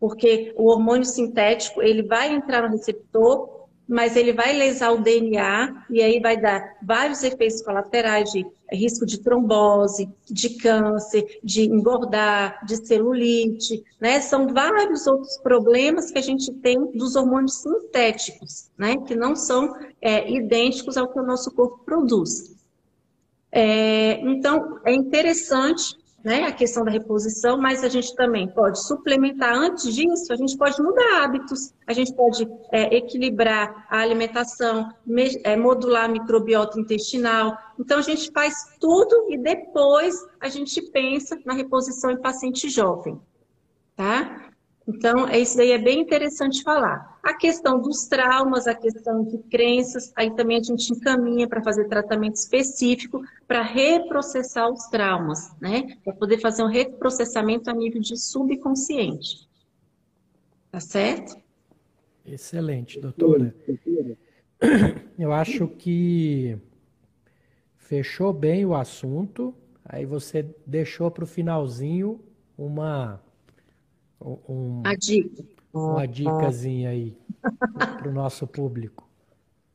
porque 0.00 0.52
o 0.56 0.70
hormônio 0.70 1.04
sintético 1.04 1.82
ele 1.82 2.02
vai 2.02 2.32
entrar 2.34 2.62
no 2.62 2.76
receptor 2.76 3.60
mas 3.90 4.14
ele 4.14 4.32
vai 4.32 4.52
lesar 4.52 4.92
o 4.92 5.02
DNA 5.02 5.86
e 5.90 6.00
aí 6.00 6.20
vai 6.20 6.40
dar 6.40 6.76
vários 6.80 7.24
efeitos 7.24 7.60
colaterais 7.60 8.30
de 8.30 8.46
risco 8.70 9.04
de 9.04 9.18
trombose, 9.18 10.08
de 10.30 10.50
câncer, 10.50 11.40
de 11.42 11.64
engordar, 11.64 12.64
de 12.64 12.86
celulite, 12.86 13.82
né? 14.00 14.20
São 14.20 14.46
vários 14.54 15.08
outros 15.08 15.36
problemas 15.38 16.12
que 16.12 16.18
a 16.18 16.22
gente 16.22 16.52
tem 16.52 16.92
dos 16.92 17.16
hormônios 17.16 17.62
sintéticos, 17.62 18.70
né? 18.78 18.96
Que 18.98 19.16
não 19.16 19.34
são 19.34 19.74
é, 20.00 20.30
idênticos 20.30 20.96
ao 20.96 21.08
que 21.08 21.18
o 21.18 21.26
nosso 21.26 21.50
corpo 21.50 21.80
produz. 21.84 22.56
É, 23.50 24.20
então, 24.20 24.78
é 24.84 24.92
interessante 24.92 25.98
né, 26.22 26.44
a 26.44 26.52
questão 26.52 26.84
da 26.84 26.90
reposição, 26.90 27.58
mas 27.58 27.82
a 27.82 27.88
gente 27.88 28.14
também 28.14 28.48
pode 28.48 28.84
suplementar. 28.86 29.54
Antes 29.54 29.94
disso, 29.94 30.32
a 30.32 30.36
gente 30.36 30.56
pode 30.56 30.80
mudar 30.82 31.22
hábitos, 31.22 31.72
a 31.86 31.92
gente 31.92 32.14
pode 32.14 32.46
é, 32.70 32.94
equilibrar 32.96 33.86
a 33.88 34.00
alimentação, 34.00 34.90
me, 35.06 35.40
é, 35.44 35.56
modular 35.56 36.04
a 36.04 36.08
microbiota 36.08 36.78
intestinal. 36.78 37.56
Então, 37.78 37.98
a 37.98 38.02
gente 38.02 38.30
faz 38.32 38.54
tudo 38.78 39.26
e 39.30 39.38
depois 39.38 40.14
a 40.40 40.48
gente 40.48 40.82
pensa 40.90 41.38
na 41.44 41.54
reposição 41.54 42.10
em 42.10 42.20
paciente 42.20 42.68
jovem. 42.68 43.20
Tá? 43.96 44.49
Então, 44.92 45.28
é 45.28 45.38
isso 45.38 45.56
daí 45.56 45.70
é 45.70 45.78
bem 45.78 46.00
interessante 46.00 46.64
falar. 46.64 47.16
A 47.22 47.32
questão 47.34 47.80
dos 47.80 48.06
traumas, 48.06 48.66
a 48.66 48.74
questão 48.74 49.22
de 49.22 49.38
crenças, 49.44 50.12
aí 50.16 50.34
também 50.34 50.58
a 50.58 50.62
gente 50.62 50.92
encaminha 50.92 51.48
para 51.48 51.62
fazer 51.62 51.86
tratamento 51.86 52.34
específico 52.34 53.22
para 53.46 53.62
reprocessar 53.62 54.68
os 54.68 54.86
traumas, 54.88 55.54
né? 55.60 55.96
Para 56.02 56.12
poder 56.14 56.38
fazer 56.40 56.64
um 56.64 56.66
reprocessamento 56.66 57.70
a 57.70 57.72
nível 57.72 58.00
de 58.00 58.16
subconsciente. 58.16 59.48
Tá 60.72 60.80
certo? 60.80 61.40
Excelente, 62.26 62.98
doutora. 62.98 63.54
Eu 65.16 65.32
acho 65.32 65.68
que 65.68 66.58
fechou 67.76 68.32
bem 68.32 68.66
o 68.66 68.74
assunto. 68.74 69.54
Aí 69.84 70.04
você 70.04 70.44
deixou 70.66 71.12
para 71.12 71.24
o 71.24 71.28
finalzinho 71.28 72.20
uma 72.58 73.22
um, 74.20 74.82
a 74.84 74.94
dica. 74.94 75.44
Uma 75.72 76.06
dicasinha 76.06 76.90
aí 76.90 77.16
para 77.70 78.08
o 78.08 78.12
nosso 78.12 78.46
público. 78.46 79.08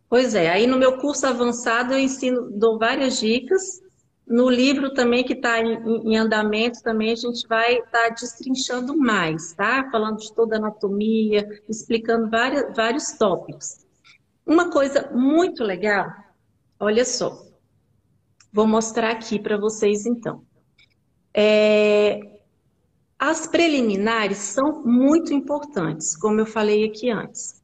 Pois 0.09 0.35
é, 0.35 0.49
aí 0.49 0.67
no 0.67 0.77
meu 0.77 0.97
curso 0.97 1.25
avançado 1.25 1.93
eu 1.93 1.99
ensino, 1.99 2.49
dou 2.51 2.77
várias 2.77 3.19
dicas. 3.19 3.81
No 4.27 4.49
livro 4.49 4.93
também 4.93 5.23
que 5.23 5.33
está 5.33 5.59
em, 5.59 5.77
em, 6.03 6.17
andamento 6.17 6.81
também 6.81 7.11
a 7.11 7.15
gente 7.15 7.47
vai 7.47 7.75
estar 7.77 7.91
tá 7.91 8.09
destrinchando 8.09 8.97
mais, 8.97 9.53
tá? 9.53 9.89
Falando 9.91 10.17
de 10.17 10.33
toda 10.33 10.55
a 10.55 10.59
anatomia, 10.59 11.47
explicando 11.69 12.29
várias, 12.29 12.75
vários 12.75 13.11
tópicos. 13.13 13.85
Uma 14.45 14.69
coisa 14.69 15.09
muito 15.11 15.63
legal, 15.63 16.11
olha 16.79 17.05
só, 17.05 17.45
vou 18.51 18.67
mostrar 18.67 19.11
aqui 19.11 19.39
para 19.39 19.57
vocês 19.57 20.05
então. 20.05 20.43
É, 21.33 22.34
as 23.25 23.47
preliminares 23.47 24.37
são 24.37 24.83
muito 24.83 25.33
importantes, 25.33 26.15
como 26.15 26.39
eu 26.39 26.45
falei 26.45 26.85
aqui 26.85 27.09
antes. 27.09 27.59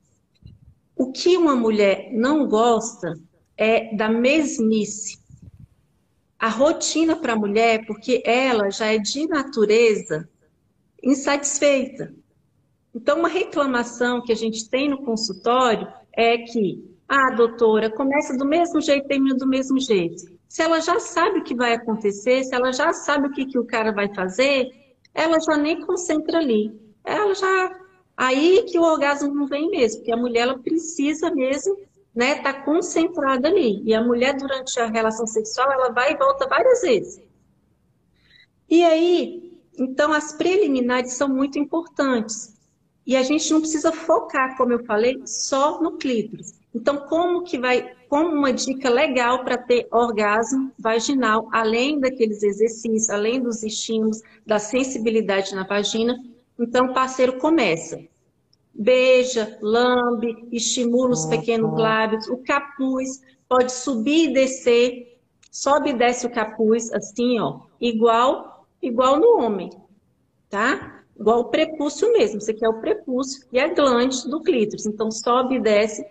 O 0.95 1.11
que 1.11 1.37
uma 1.37 1.55
mulher 1.55 2.09
não 2.11 2.47
gosta 2.47 3.13
é 3.55 3.95
da 3.95 4.09
mesmice. 4.09 5.19
A 6.39 6.49
rotina 6.49 7.15
para 7.15 7.33
a 7.33 7.35
mulher, 7.35 7.85
porque 7.85 8.23
ela 8.25 8.71
já 8.71 8.87
é 8.87 8.97
de 8.97 9.27
natureza 9.27 10.27
insatisfeita. 11.03 12.11
Então, 12.93 13.19
uma 13.19 13.29
reclamação 13.29 14.23
que 14.23 14.31
a 14.31 14.35
gente 14.35 14.67
tem 14.67 14.89
no 14.89 15.03
consultório 15.03 15.87
é 16.11 16.39
que, 16.39 16.83
ah, 17.07 17.35
doutora, 17.35 17.91
começa 17.91 18.35
do 18.35 18.45
mesmo 18.45 18.81
jeito, 18.81 19.07
termina 19.07 19.35
do 19.35 19.47
mesmo 19.47 19.79
jeito. 19.79 20.23
Se 20.47 20.63
ela 20.63 20.81
já 20.81 20.99
sabe 20.99 21.39
o 21.39 21.43
que 21.43 21.53
vai 21.53 21.73
acontecer, 21.73 22.43
se 22.43 22.55
ela 22.55 22.73
já 22.73 22.91
sabe 22.91 23.27
o 23.27 23.31
que, 23.31 23.45
que 23.45 23.59
o 23.59 23.65
cara 23.65 23.91
vai 23.91 24.11
fazer, 24.11 24.80
ela 25.13 25.39
já 25.39 25.57
nem 25.57 25.81
concentra 25.81 26.37
ali. 26.37 26.71
Ela 27.03 27.33
já. 27.33 27.79
Aí 28.15 28.63
que 28.63 28.77
o 28.77 28.83
orgasmo 28.83 29.33
não 29.33 29.47
vem 29.47 29.69
mesmo, 29.69 29.99
porque 29.99 30.11
a 30.11 30.17
mulher 30.17 30.41
ela 30.41 30.59
precisa 30.59 31.31
mesmo 31.31 31.75
né, 32.13 32.35
tá 32.35 32.53
concentrada 32.53 33.47
ali. 33.47 33.81
E 33.83 33.93
a 33.93 34.03
mulher, 34.03 34.35
durante 34.35 34.79
a 34.79 34.87
relação 34.87 35.25
sexual, 35.25 35.71
ela 35.71 35.89
vai 35.89 36.13
e 36.13 36.17
volta 36.17 36.47
várias 36.47 36.81
vezes. 36.81 37.21
E 38.69 38.83
aí, 38.83 39.59
então, 39.77 40.13
as 40.13 40.33
preliminares 40.33 41.13
são 41.13 41.27
muito 41.27 41.57
importantes. 41.57 42.59
E 43.05 43.15
a 43.15 43.23
gente 43.23 43.51
não 43.51 43.61
precisa 43.61 43.91
focar, 43.91 44.55
como 44.57 44.73
eu 44.73 44.85
falei, 44.85 45.21
só 45.25 45.81
no 45.81 45.97
clítoris. 45.97 46.59
Então, 46.73 46.97
como 47.07 47.43
que 47.43 47.57
vai, 47.57 47.95
como 48.11 48.35
uma 48.35 48.51
dica 48.51 48.89
legal 48.89 49.45
para 49.45 49.57
ter 49.57 49.87
orgasmo 49.89 50.69
vaginal, 50.77 51.47
além 51.49 51.97
daqueles 51.97 52.43
exercícios, 52.43 53.09
além 53.09 53.41
dos 53.41 53.63
estímulos, 53.63 54.21
da 54.45 54.59
sensibilidade 54.59 55.55
na 55.55 55.63
vagina, 55.63 56.21
então 56.59 56.87
o 56.87 56.93
parceiro 56.93 57.37
começa. 57.37 58.03
Beija, 58.73 59.57
lambe, 59.61 60.45
estimula 60.51 61.11
os 61.11 61.25
pequenos 61.25 61.71
lábios, 61.79 62.27
o 62.27 62.35
capuz 62.39 63.21
pode 63.47 63.71
subir 63.71 64.31
e 64.31 64.33
descer, 64.33 65.17
sobe 65.49 65.91
e 65.91 65.97
desce 65.97 66.27
o 66.27 66.33
capuz, 66.33 66.91
assim, 66.91 67.39
ó, 67.39 67.61
igual, 67.79 68.67
igual 68.81 69.21
no 69.21 69.39
homem, 69.39 69.69
tá? 70.49 71.01
Igual 71.17 71.39
o 71.39 71.45
prepúcio 71.45 72.11
mesmo, 72.11 72.39
isso 72.39 72.51
aqui 72.51 72.65
é 72.65 72.69
o 72.69 72.81
prepúcio 72.81 73.47
e 73.53 73.57
a 73.57 73.73
glande 73.73 74.29
do 74.29 74.41
clítoris, 74.41 74.85
então 74.85 75.09
sobe 75.09 75.55
e 75.55 75.61
desce 75.61 76.05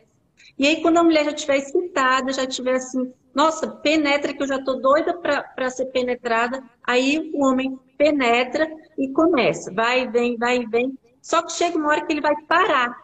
e 0.61 0.67
aí, 0.67 0.83
quando 0.83 0.99
a 0.99 1.03
mulher 1.03 1.25
já 1.25 1.31
estiver 1.31 1.57
excitada, 1.57 2.35
já 2.35 2.45
estiver 2.45 2.75
assim, 2.75 3.11
nossa, 3.35 3.67
penetra 3.67 4.35
que 4.35 4.43
eu 4.43 4.47
já 4.47 4.57
estou 4.57 4.79
doida 4.79 5.15
para 5.17 5.71
ser 5.71 5.87
penetrada, 5.87 6.63
aí 6.87 7.31
o 7.33 7.43
homem 7.43 7.81
penetra 7.97 8.71
e 8.99 9.09
começa, 9.09 9.73
vai, 9.73 10.07
vem, 10.11 10.37
vai, 10.37 10.67
vem. 10.67 10.99
Só 11.23 11.41
que 11.41 11.53
chega 11.53 11.79
uma 11.79 11.89
hora 11.89 12.05
que 12.05 12.13
ele 12.13 12.21
vai 12.21 12.35
parar. 12.43 12.95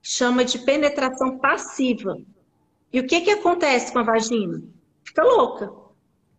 Chama 0.00 0.44
de 0.44 0.60
penetração 0.60 1.36
passiva. 1.38 2.16
E 2.92 3.00
o 3.00 3.06
que, 3.08 3.22
que 3.22 3.32
acontece 3.32 3.92
com 3.92 3.98
a 3.98 4.04
vagina? 4.04 4.62
Fica 5.02 5.24
louca. 5.24 5.72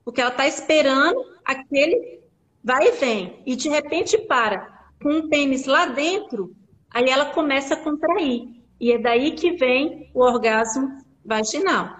Porque 0.05 0.21
ela 0.21 0.31
está 0.31 0.47
esperando 0.47 1.21
aquele 1.43 2.21
vai 2.63 2.87
e 2.87 2.91
vem. 2.91 3.43
E 3.45 3.57
de 3.57 3.67
repente 3.67 4.17
para. 4.19 4.89
Com 5.03 5.17
o 5.17 5.27
pênis 5.27 5.65
lá 5.65 5.87
dentro, 5.87 6.55
aí 6.89 7.09
ela 7.09 7.25
começa 7.25 7.73
a 7.73 7.77
contrair. 7.77 8.60
E 8.81 8.91
é 8.91 8.97
daí 8.97 9.33
que 9.33 9.51
vem 9.51 10.09
o 10.11 10.21
orgasmo 10.21 10.97
vaginal, 11.23 11.97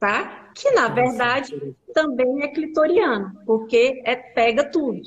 tá? 0.00 0.50
Que 0.52 0.72
na 0.72 0.88
verdade 0.88 1.76
também 1.94 2.42
é 2.42 2.48
clitoriano, 2.48 3.40
porque 3.46 4.02
é, 4.04 4.16
pega 4.16 4.68
tudo, 4.68 5.00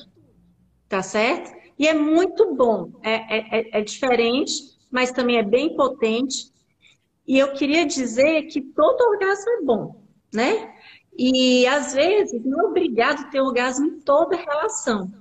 tá 0.88 1.04
certo? 1.04 1.52
E 1.78 1.86
é 1.86 1.94
muito 1.94 2.56
bom, 2.56 2.94
é, 3.04 3.12
é, 3.12 3.60
é, 3.60 3.80
é 3.80 3.82
diferente, 3.82 4.54
mas 4.90 5.12
também 5.12 5.38
é 5.38 5.44
bem 5.44 5.76
potente. 5.76 6.50
E 7.28 7.38
eu 7.38 7.52
queria 7.52 7.86
dizer 7.86 8.44
que 8.44 8.62
todo 8.62 9.02
orgasmo 9.02 9.52
é 9.52 9.62
bom, 9.64 10.02
né? 10.34 10.74
E 11.18 11.68
às 11.68 11.94
vezes 11.94 12.42
não 12.46 12.62
é 12.62 12.64
obrigado 12.70 13.20
a 13.20 13.30
ter 13.30 13.42
orgasmo 13.42 13.86
em 13.86 14.00
toda 14.00 14.38
relação. 14.38 15.12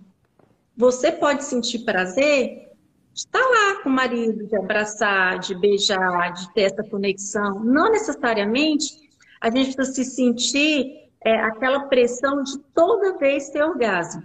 Você 0.76 1.10
pode 1.10 1.42
sentir 1.42 1.80
prazer 1.80 2.69
estar 3.14 3.40
lá 3.40 3.82
com 3.82 3.88
o 3.88 3.92
marido, 3.92 4.46
de 4.46 4.56
abraçar, 4.56 5.38
de 5.38 5.54
beijar, 5.54 6.32
de 6.32 6.52
ter 6.54 6.62
essa 6.62 6.82
conexão. 6.84 7.64
Não 7.64 7.90
necessariamente 7.90 9.10
a 9.40 9.50
gente 9.50 9.74
precisa 9.74 10.04
se 10.04 10.04
sentir 10.04 11.10
é, 11.24 11.40
aquela 11.40 11.86
pressão 11.86 12.42
de 12.42 12.58
toda 12.74 13.18
vez 13.18 13.50
ter 13.50 13.62
orgasmo. 13.62 14.22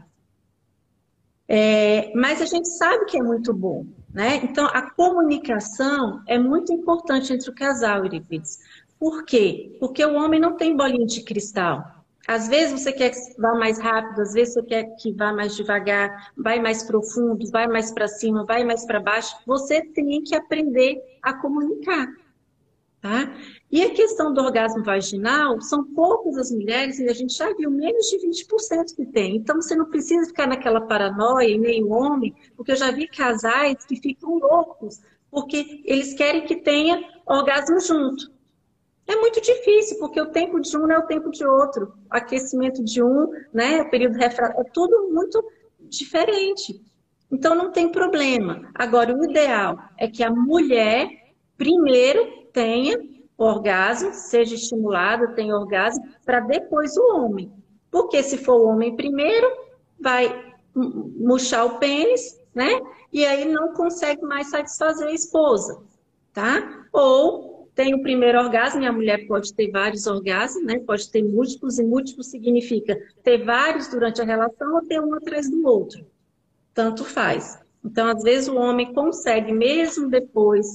É, 1.48 2.12
mas 2.16 2.42
a 2.42 2.46
gente 2.46 2.68
sabe 2.68 3.06
que 3.06 3.18
é 3.18 3.22
muito 3.22 3.54
bom, 3.54 3.86
né? 4.12 4.38
Então, 4.38 4.66
a 4.66 4.90
comunicação 4.92 6.24
é 6.28 6.40
muito 6.40 6.74
importante 6.74 7.32
entre 7.32 7.50
o 7.50 7.56
casal, 7.56 8.04
Euripides. 8.04 8.60
Por 9.00 9.24
quê? 9.26 9.76
Porque 9.80 10.04
o 10.04 10.16
homem 10.16 10.40
não 10.40 10.58
tem 10.58 10.76
bolinha 10.76 11.06
de 11.06 11.22
cristal. 11.22 11.95
Às 12.28 12.48
vezes 12.48 12.82
você 12.82 12.92
quer 12.92 13.12
que 13.12 13.40
vá 13.40 13.54
mais 13.54 13.80
rápido, 13.80 14.22
às 14.22 14.34
vezes 14.34 14.56
você 14.56 14.64
quer 14.64 14.84
que 14.96 15.12
vá 15.14 15.32
mais 15.32 15.56
devagar, 15.56 16.32
vai 16.36 16.60
mais 16.60 16.84
profundo, 16.84 17.50
vai 17.52 17.68
mais 17.68 17.92
para 17.92 18.08
cima, 18.08 18.44
vai 18.46 18.64
mais 18.64 18.86
para 18.86 19.00
baixo. 19.00 19.36
Você 19.46 19.82
tem 19.82 20.24
que 20.24 20.36
aprender 20.36 21.00
a 21.22 21.34
comunicar. 21.34 22.08
Tá? 23.00 23.32
E 23.72 23.84
a 23.84 23.94
questão 23.94 24.34
do 24.34 24.42
orgasmo 24.42 24.84
vaginal, 24.84 25.62
são 25.62 25.84
poucas 25.94 26.38
as 26.38 26.52
mulheres, 26.52 26.98
e 26.98 27.08
a 27.08 27.14
gente 27.14 27.36
já 27.36 27.54
viu 27.54 27.70
menos 27.70 28.08
de 28.08 28.18
20% 28.18 28.96
que 28.96 29.06
tem. 29.06 29.36
Então 29.36 29.62
você 29.62 29.76
não 29.76 29.86
precisa 29.86 30.26
ficar 30.26 30.48
naquela 30.48 30.82
paranoia, 30.82 31.48
e 31.48 31.60
nem 31.60 31.84
o 31.84 31.92
homem, 31.92 32.34
porque 32.58 32.72
eu 32.72 32.76
já 32.76 32.90
vi 32.90 33.08
casais 33.08 33.86
que 33.86 33.98
ficam 33.98 34.40
loucos, 34.40 35.02
porque 35.30 35.84
eles 35.86 36.16
querem 36.16 36.48
que 36.48 36.56
tenha 36.56 37.00
orgasmo 37.28 37.80
junto. 37.80 38.34
É 39.08 39.16
muito 39.18 39.40
difícil, 39.40 40.00
porque 40.00 40.20
o 40.20 40.32
tempo 40.32 40.60
de 40.60 40.76
um 40.76 40.88
não 40.88 40.96
é 40.96 41.00
o 41.00 41.06
tempo 41.06 41.30
de 41.30 41.46
outro. 41.46 41.94
O 42.12 42.16
aquecimento 42.16 42.84
de 42.84 43.04
um, 43.04 43.32
né, 43.54 43.82
o 43.82 43.90
período 43.90 44.18
refratário, 44.18 44.62
é 44.62 44.72
tudo 44.72 45.10
muito 45.12 45.44
diferente. 45.82 46.82
Então 47.32 47.54
não 47.54 47.72
tem 47.72 47.92
problema. 47.92 48.70
Agora, 48.74 49.16
o 49.16 49.24
ideal 49.24 49.78
é 49.98 50.08
que 50.08 50.24
a 50.24 50.32
mulher 50.32 51.08
primeiro 51.58 52.50
tenha 52.52 52.98
orgasmo, 53.38 54.14
seja 54.14 54.56
estimulada, 54.56 55.34
tenha 55.34 55.56
orgasmo, 55.56 56.04
para 56.26 56.40
depois 56.40 56.96
o 56.98 57.18
homem. 57.18 57.52
Porque 57.92 58.24
se 58.24 58.38
for 58.38 58.56
o 58.56 58.68
homem 58.68 58.96
primeiro, 58.96 59.48
vai 60.00 60.54
murchar 60.74 61.66
o 61.66 61.78
pênis, 61.78 62.40
né? 62.54 62.80
E 63.12 63.26
aí 63.26 63.46
não 63.46 63.74
consegue 63.74 64.22
mais 64.24 64.50
satisfazer 64.50 65.08
a 65.08 65.14
esposa, 65.14 65.82
tá? 66.34 66.86
Ou 66.92 67.55
tem 67.76 67.94
o 67.94 68.02
primeiro 68.02 68.40
orgasmo, 68.40 68.82
e 68.82 68.88
a 68.88 68.92
mulher 68.92 69.28
pode 69.28 69.54
ter 69.54 69.70
vários 69.70 70.08
orgasmos, 70.08 70.64
né? 70.64 70.80
Pode 70.80 71.12
ter 71.12 71.22
múltiplos, 71.22 71.78
e 71.78 71.84
múltiplos 71.84 72.28
significa 72.28 72.98
ter 73.22 73.44
vários 73.44 73.90
durante 73.90 74.22
a 74.22 74.26
relação 74.26 74.76
ou 74.76 74.82
ter 74.82 75.02
um 75.02 75.14
atrás 75.14 75.50
do 75.50 75.68
outro. 75.68 76.06
Tanto 76.74 77.04
faz. 77.04 77.60
Então, 77.84 78.08
às 78.08 78.24
vezes, 78.24 78.48
o 78.48 78.56
homem 78.56 78.94
consegue, 78.94 79.52
mesmo 79.52 80.10
depois 80.10 80.66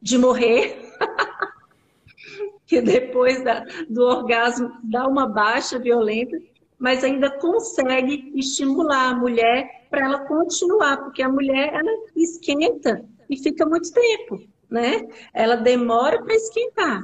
de 0.00 0.18
morrer, 0.18 0.76
que 2.66 2.80
depois 2.82 3.42
da, 3.44 3.64
do 3.88 4.02
orgasmo 4.02 4.72
dá 4.82 5.06
uma 5.06 5.26
baixa 5.28 5.78
violenta, 5.78 6.36
mas 6.76 7.04
ainda 7.04 7.30
consegue 7.38 8.32
estimular 8.34 9.10
a 9.10 9.14
mulher 9.14 9.86
para 9.88 10.06
ela 10.06 10.26
continuar, 10.26 10.96
porque 10.96 11.22
a 11.22 11.28
mulher 11.28 11.72
ela 11.72 11.92
esquenta 12.16 13.04
e 13.30 13.36
fica 13.40 13.64
muito 13.64 13.92
tempo 13.92 14.51
né? 14.72 15.06
Ela 15.32 15.56
demora 15.56 16.22
para 16.22 16.34
esquentar, 16.34 17.02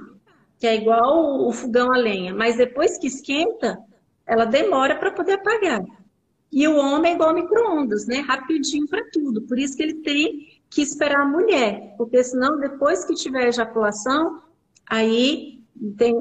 que 0.58 0.66
é 0.66 0.74
igual 0.74 1.46
o 1.46 1.52
fogão 1.52 1.92
a 1.92 1.96
lenha, 1.96 2.34
mas 2.34 2.56
depois 2.56 2.98
que 2.98 3.06
esquenta, 3.06 3.78
ela 4.26 4.44
demora 4.44 4.96
para 4.96 5.12
poder 5.12 5.34
apagar. 5.34 5.84
E 6.50 6.66
o 6.66 6.76
homem 6.76 7.12
é 7.12 7.14
igual 7.14 7.34
micro-ondas, 7.34 8.06
né? 8.06 8.20
Rapidinho 8.20 8.88
para 8.88 9.04
tudo. 9.12 9.42
Por 9.42 9.58
isso 9.58 9.76
que 9.76 9.82
ele 9.82 9.96
tem 9.96 10.60
que 10.70 10.82
esperar 10.82 11.22
a 11.22 11.28
mulher, 11.28 11.94
porque 11.96 12.22
senão 12.24 12.58
depois 12.58 13.04
que 13.04 13.14
tiver 13.14 13.48
ejaculação, 13.48 14.42
aí 14.88 15.60
tem 15.96 16.14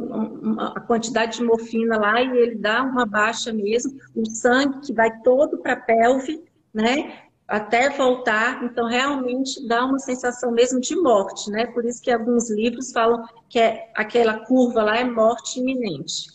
a 0.60 0.80
quantidade 0.82 1.38
de 1.38 1.44
morfina 1.44 1.98
lá 1.98 2.22
e 2.22 2.38
ele 2.38 2.56
dá 2.56 2.84
uma 2.84 3.06
baixa 3.06 3.52
mesmo, 3.52 3.98
o 4.16 4.26
sangue 4.26 4.82
que 4.86 4.94
vai 4.94 5.10
todo 5.22 5.58
para 5.58 5.74
a 5.74 5.80
pelve, 5.80 6.44
né? 6.74 7.27
Até 7.48 7.90
voltar, 7.90 8.62
então 8.64 8.88
realmente 8.88 9.66
dá 9.66 9.86
uma 9.86 10.00
sensação 10.00 10.52
mesmo 10.52 10.82
de 10.82 10.96
morte, 10.98 11.50
né? 11.50 11.66
Por 11.68 11.86
isso 11.86 12.02
que 12.02 12.12
alguns 12.12 12.50
livros 12.50 12.92
falam 12.92 13.26
que 13.48 13.58
é, 13.58 13.90
aquela 13.96 14.46
curva 14.46 14.84
lá 14.84 14.98
é 14.98 15.06
morte 15.06 15.60
iminente. 15.60 16.28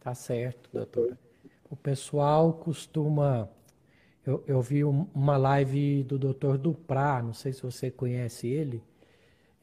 Tá 0.00 0.14
certo, 0.14 0.70
doutora. 0.72 1.18
O 1.70 1.76
pessoal 1.76 2.54
costuma. 2.54 3.48
Eu, 4.24 4.42
eu 4.46 4.62
vi 4.62 4.82
uma 4.84 5.36
live 5.36 6.02
do 6.04 6.18
doutor 6.18 6.56
Duprá, 6.56 7.22
não 7.22 7.34
sei 7.34 7.52
se 7.52 7.62
você 7.62 7.90
conhece 7.90 8.46
ele, 8.46 8.82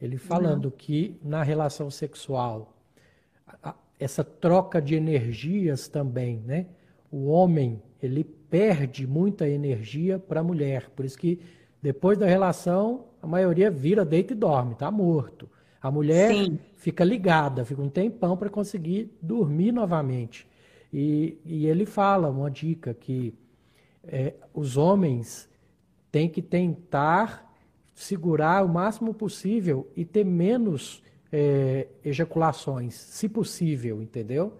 ele 0.00 0.16
falando 0.16 0.64
não. 0.64 0.70
que 0.70 1.18
na 1.20 1.42
relação 1.42 1.90
sexual, 1.90 2.72
essa 3.98 4.22
troca 4.22 4.80
de 4.80 4.94
energias 4.94 5.88
também, 5.88 6.38
né? 6.46 6.66
O 7.10 7.26
homem, 7.26 7.82
ele 8.00 8.24
perde 8.52 9.06
muita 9.06 9.48
energia 9.48 10.18
para 10.18 10.40
a 10.40 10.44
mulher. 10.44 10.90
Por 10.94 11.06
isso 11.06 11.16
que 11.16 11.40
depois 11.80 12.18
da 12.18 12.26
relação, 12.26 13.06
a 13.22 13.26
maioria 13.26 13.70
vira, 13.70 14.04
deita 14.04 14.34
e 14.34 14.36
dorme, 14.36 14.74
tá 14.74 14.90
morto. 14.90 15.48
A 15.80 15.90
mulher 15.90 16.34
Sim. 16.34 16.58
fica 16.76 17.02
ligada, 17.02 17.64
fica 17.64 17.80
um 17.80 17.88
tempão 17.88 18.36
para 18.36 18.50
conseguir 18.50 19.10
dormir 19.22 19.72
novamente. 19.72 20.46
E, 20.92 21.38
e, 21.46 21.66
ele 21.66 21.86
fala 21.86 22.28
uma 22.28 22.50
dica 22.50 22.92
que 22.92 23.34
é, 24.04 24.34
os 24.52 24.76
homens 24.76 25.48
têm 26.10 26.28
que 26.28 26.42
tentar 26.42 27.50
segurar 27.94 28.62
o 28.62 28.68
máximo 28.68 29.14
possível 29.14 29.90
e 29.96 30.04
ter 30.04 30.26
menos 30.26 31.02
é, 31.32 31.88
ejaculações, 32.04 32.92
se 32.96 33.30
possível, 33.30 34.02
entendeu? 34.02 34.58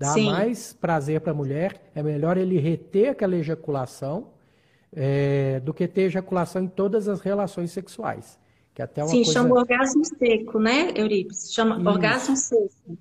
Dá 0.00 0.14
Sim. 0.14 0.30
mais 0.30 0.72
prazer 0.72 1.20
para 1.20 1.32
a 1.32 1.34
mulher, 1.34 1.78
é 1.94 2.02
melhor 2.02 2.38
ele 2.38 2.58
reter 2.58 3.10
aquela 3.10 3.36
ejaculação 3.36 4.28
é, 4.90 5.60
do 5.60 5.74
que 5.74 5.86
ter 5.86 6.02
ejaculação 6.02 6.62
em 6.62 6.68
todas 6.68 7.06
as 7.06 7.20
relações 7.20 7.70
sexuais. 7.70 8.38
Que 8.72 8.80
até 8.80 9.02
uma 9.02 9.10
Sim, 9.10 9.24
coisa... 9.24 9.32
chama 9.32 9.54
orgasmo 9.54 10.02
seco, 10.02 10.58
né, 10.58 10.90
Eurípides? 10.96 11.52
Chama 11.52 11.76
Isso. 11.76 11.86
orgasmo 11.86 12.34
seco. 12.34 12.98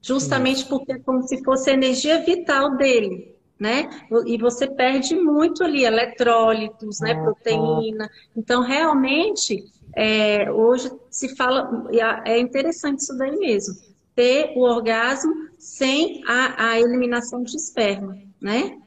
Justamente 0.00 0.60
Isso. 0.60 0.68
porque 0.70 0.92
é 0.92 0.98
como 1.00 1.22
se 1.22 1.44
fosse 1.44 1.68
a 1.68 1.74
energia 1.74 2.24
vital 2.24 2.78
dele, 2.78 3.36
né? 3.60 3.90
E 4.26 4.38
você 4.38 4.66
perde 4.66 5.14
muito 5.14 5.62
ali 5.62 5.84
eletrólitos, 5.84 6.98
né, 7.00 7.14
proteína. 7.14 8.10
Então, 8.34 8.62
realmente, 8.62 9.62
é, 9.94 10.50
hoje 10.50 10.90
se 11.10 11.36
fala, 11.36 11.86
é 12.24 12.38
interessante 12.38 13.00
isso 13.00 13.16
daí 13.18 13.36
mesmo, 13.36 13.91
ter 14.14 14.52
o 14.56 14.60
orgasmo 14.60 15.32
sem 15.58 16.22
a, 16.26 16.70
a 16.70 16.80
eliminação 16.80 17.42
de 17.42 17.56
esperma, 17.56 18.18
né? 18.40 18.78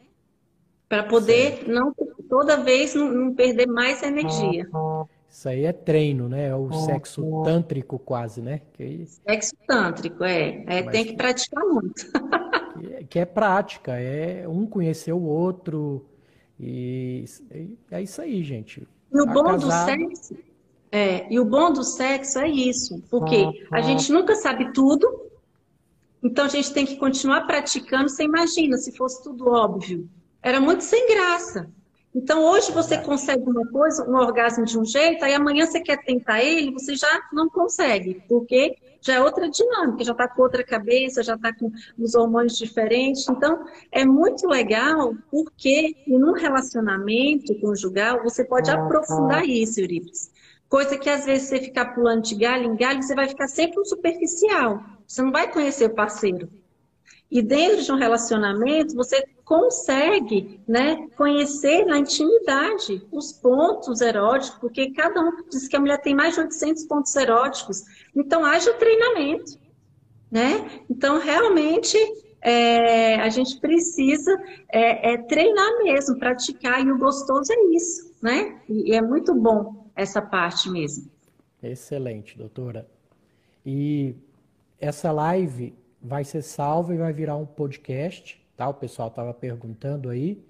Para 0.88 1.03
poder 1.03 1.57
certo. 1.57 1.71
não 1.71 1.93
toda 2.30 2.57
vez 2.57 2.93
não, 2.93 3.11
não, 3.11 3.34
perder 3.34 3.67
mais 3.67 4.03
energia. 4.03 4.67
Isso 5.30 5.49
aí 5.49 5.65
é 5.65 5.73
treino, 5.73 6.30
né? 6.30 6.47
É 6.47 6.55
o 6.55 6.71
sexo 6.71 7.43
tântrico 7.43 7.99
quase, 7.99 8.41
né? 8.41 8.61
Que... 8.73 9.05
Sexo 9.05 9.53
tântrico, 9.67 10.23
é. 10.23 10.63
é 10.67 10.84
tem 10.84 11.05
que 11.05 11.15
praticar 11.15 11.63
muito. 11.65 12.05
que, 13.09 13.19
é, 13.19 13.26
prática, 13.26 13.93
é 13.99 14.47
um 14.47 14.65
conhecer 14.65 15.11
o 15.11 15.23
outro. 15.23 16.05
E 16.59 17.26
é 17.91 18.01
isso 18.01 18.21
aí, 18.21 18.43
gente. 18.43 18.88
E 19.11 19.19
o 19.19 19.26
tá 19.26 19.34
bom 19.34 19.43
casado... 19.43 19.97
do 19.97 20.15
sexo 20.15 20.55
é, 20.92 21.32
e 21.32 21.40
o 21.40 21.46
bom 21.46 21.72
do 21.72 21.84
sexo 21.84 22.40
é 22.40 22.50
isso, 22.50 23.02
porque 23.10 23.68
a 23.72 23.82
gente 23.82 24.12
nunca 24.12 24.36
sabe 24.36 24.72
tudo, 24.72 25.30
então 26.24 26.46
a 26.46 26.50
gente 26.50 26.74
tem 26.74 26.86
que 26.86 26.96
continuar 26.98 27.42
praticando. 27.42 28.10
Você 28.10 28.24
imagina 28.24 28.78
se 28.78 28.96
fosse 28.96 29.22
tudo 29.24 29.50
óbvio. 29.50 30.10
Era 30.42 30.60
muito 30.60 30.84
sem 30.84 31.08
graça. 31.08 31.70
Então, 32.16 32.46
hoje 32.46 32.72
você 32.72 32.98
consegue 32.98 33.44
uma 33.44 33.68
coisa, 33.68 34.10
um 34.10 34.16
orgasmo 34.16 34.64
de 34.64 34.80
um 34.80 34.86
jeito, 34.86 35.26
aí 35.26 35.34
amanhã 35.34 35.66
você 35.66 35.82
quer 35.82 36.02
tentar 36.02 36.42
ele, 36.42 36.72
você 36.72 36.96
já 36.96 37.22
não 37.34 37.50
consegue, 37.50 38.24
porque 38.30 38.78
já 39.02 39.16
é 39.16 39.22
outra 39.22 39.50
dinâmica, 39.50 40.04
já 40.04 40.14
está 40.14 40.28
com 40.28 40.42
outra 40.42 40.64
cabeça, 40.64 41.22
já 41.22 41.36
está 41.36 41.54
com 41.54 41.70
os 42.00 42.16
hormônios 42.16 42.58
diferentes. 42.58 43.28
Então, 43.28 43.66
é 43.92 44.06
muito 44.06 44.48
legal, 44.48 45.14
porque 45.30 45.94
num 46.08 46.32
relacionamento 46.32 47.54
conjugal, 47.60 48.24
você 48.24 48.46
pode 48.46 48.72
aprofundar 48.72 49.46
isso, 49.46 49.82
Euripides. 49.82 50.32
Coisa 50.70 50.97
que 50.97 51.09
às 51.09 51.26
vezes 51.26 51.47
você 51.47 51.59
ficar 51.59 51.93
pulando 51.93 52.24
de 52.24 52.36
galho 52.36 52.66
em 52.66 52.76
galho, 52.76 53.01
você 53.01 53.13
vai 53.13 53.28
ficar 53.28 53.47
sempre 53.47 53.80
um 53.80 53.86
superficial. 53.86 54.84
Você 55.07 55.22
não 55.22 55.32
vai 55.32 55.51
conhecer 55.51 55.86
o 55.86 55.93
parceiro. 55.93 56.49
E 57.30 57.41
dentro 57.41 57.84
de 57.84 57.91
um 57.91 57.97
relacionamento, 57.97 58.95
você 58.95 59.26
consegue 59.43 60.59
né, 60.68 61.07
conhecer 61.16 61.86
na 61.86 61.99
intimidade 61.99 63.05
os 63.11 63.32
pontos 63.32 64.01
eróticos, 64.01 64.57
porque 64.59 64.91
cada 64.91 65.22
um 65.22 65.32
diz 65.49 65.68
que 65.68 65.76
a 65.76 65.80
mulher 65.80 66.01
tem 66.01 66.16
mais 66.16 66.34
de 66.36 66.41
800 66.41 66.84
pontos 66.86 67.16
eróticos. 67.16 67.84
Então, 68.16 68.43
haja 68.43 68.74
treinamento. 68.74 69.59
Né? 70.32 70.82
Então, 70.89 71.20
realmente, 71.20 71.97
é, 72.41 73.16
a 73.22 73.30
gente 73.30 73.59
precisa 73.59 74.36
é, 74.70 75.13
é, 75.13 75.18
treinar 75.18 75.84
mesmo, 75.84 76.18
praticar, 76.18 76.86
e 76.86 76.91
o 76.91 76.97
gostoso 76.97 77.51
é 77.51 77.76
isso. 77.76 78.13
Né? 78.22 78.61
E, 78.68 78.91
e 78.91 78.95
é 78.95 79.01
muito 79.01 79.34
bom 79.34 79.85
essa 79.96 80.22
parte 80.22 80.70
mesmo. 80.70 81.10
Excelente, 81.62 82.38
doutora. 82.38 82.88
E 83.66 84.16
essa 84.80 85.12
live 85.12 85.74
vai 86.02 86.24
ser 86.24 86.41
salva 86.41 86.93
e 86.93 86.98
vai 86.98 87.14
virar 87.14 87.36
um 87.36 87.46
podcast 87.46 88.46
tá? 88.56 88.68
O 88.68 88.74
pessoal 88.74 89.10
estava 89.10 89.34
perguntando 89.34 90.10
aí. 90.10 90.43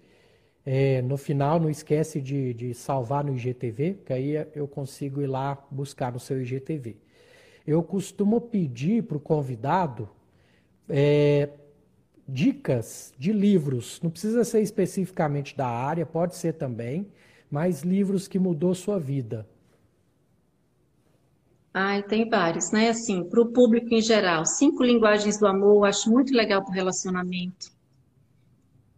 É, 0.65 1.01
no 1.01 1.15
final, 1.15 1.59
não 1.59 1.69
esquece 1.69 2.19
de, 2.19 2.53
de 2.53 2.73
salvar 2.73 3.23
no 3.23 3.35
IGTV, 3.35 3.99
que 4.05 4.13
aí 4.13 4.47
eu 4.55 4.67
consigo 4.67 5.21
ir 5.21 5.27
lá 5.27 5.63
buscar 5.69 6.11
no 6.11 6.19
seu 6.19 6.41
IGTV. 6.41 6.97
Eu 7.67 7.83
costumo 7.83 8.41
pedir 8.41 9.03
para 9.03 9.17
o 9.17 9.19
convidado 9.19 10.09
é, 10.89 11.49
dicas 12.27 13.13
de 13.17 13.31
livros, 13.31 13.99
não 14.01 14.09
precisa 14.09 14.43
ser 14.43 14.61
especificamente 14.61 15.55
da 15.55 15.67
área, 15.67 16.05
pode 16.05 16.35
ser 16.35 16.53
também, 16.53 17.07
mas 17.49 17.83
livros 17.83 18.27
que 18.27 18.39
mudou 18.39 18.73
sua 18.75 18.99
vida. 18.99 19.47
Ai, 21.73 22.03
tem 22.03 22.29
vários, 22.29 22.71
né? 22.71 22.89
Assim, 22.89 23.23
para 23.23 23.41
o 23.41 23.47
público 23.47 23.93
em 23.93 24.01
geral, 24.01 24.45
cinco 24.45 24.83
linguagens 24.83 25.37
do 25.37 25.45
amor, 25.45 25.75
eu 25.75 25.85
acho 25.85 26.09
muito 26.09 26.33
legal 26.33 26.63
para 26.63 26.71
o 26.71 26.75
relacionamento 26.75 27.75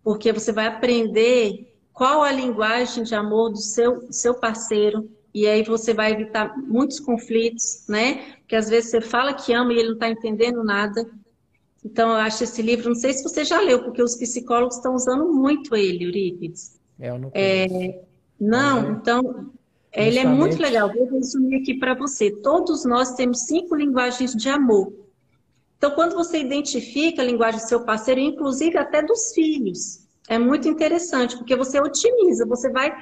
porque 0.08 0.32
você 0.32 0.54
vai 0.54 0.68
aprender 0.68 1.76
qual 1.92 2.24
a 2.24 2.32
linguagem 2.32 3.04
de 3.04 3.14
amor 3.14 3.50
do 3.50 3.58
seu, 3.58 4.10
seu 4.10 4.34
parceiro, 4.36 5.12
e 5.34 5.46
aí 5.46 5.64
você 5.64 5.94
vai 5.94 6.14
evitar 6.14 6.58
muitos 6.58 6.98
conflitos, 6.98 7.84
né? 7.90 8.38
Porque 8.38 8.56
às 8.56 8.70
vezes 8.70 8.90
você 8.90 9.02
fala 9.02 9.34
que 9.34 9.52
ama 9.52 9.74
e 9.74 9.80
ele 9.80 9.88
não 9.90 9.96
está 9.96 10.08
entendendo 10.08 10.64
nada. 10.64 11.06
Então, 11.84 12.12
eu 12.12 12.16
acho 12.16 12.42
esse 12.46 12.62
livro, 12.62 12.88
não 12.88 12.96
sei 12.96 13.12
se 13.12 13.22
você 13.22 13.44
já 13.44 13.60
leu, 13.60 13.84
porque 13.84 14.02
os 14.02 14.16
psicólogos 14.16 14.78
estão 14.78 14.96
usando 14.96 15.28
muito 15.34 15.76
ele, 15.76 16.06
Eurípides. 16.06 16.80
É, 16.98 17.10
eu 17.10 17.20
não 17.20 17.30
é, 17.34 18.06
Não, 18.40 18.92
então, 18.92 19.52
ele 19.92 20.20
é 20.20 20.26
muito 20.26 20.62
legal. 20.62 20.94
Vou 20.94 21.08
resumir 21.10 21.58
aqui 21.58 21.74
para 21.74 21.96
você. 21.96 22.30
Todos 22.30 22.86
nós 22.86 23.16
temos 23.16 23.46
cinco 23.46 23.76
linguagens 23.76 24.34
de 24.36 24.50
amor. 24.50 24.94
Então, 25.78 25.92
quando 25.92 26.16
você 26.16 26.40
identifica 26.40 27.22
a 27.22 27.26
linguagem 27.26 27.60
do 27.60 27.68
seu 27.68 27.84
parceiro, 27.84 28.20
inclusive 28.20 28.78
até 28.78 29.02
dos 29.02 29.32
filhos, 29.34 30.08
é 30.28 30.38
muito 30.38 30.68
interessante, 30.68 31.38
porque 31.38 31.56
você 31.56 31.80
otimiza, 31.80 32.46
você 32.46 32.70
vai, 32.70 32.94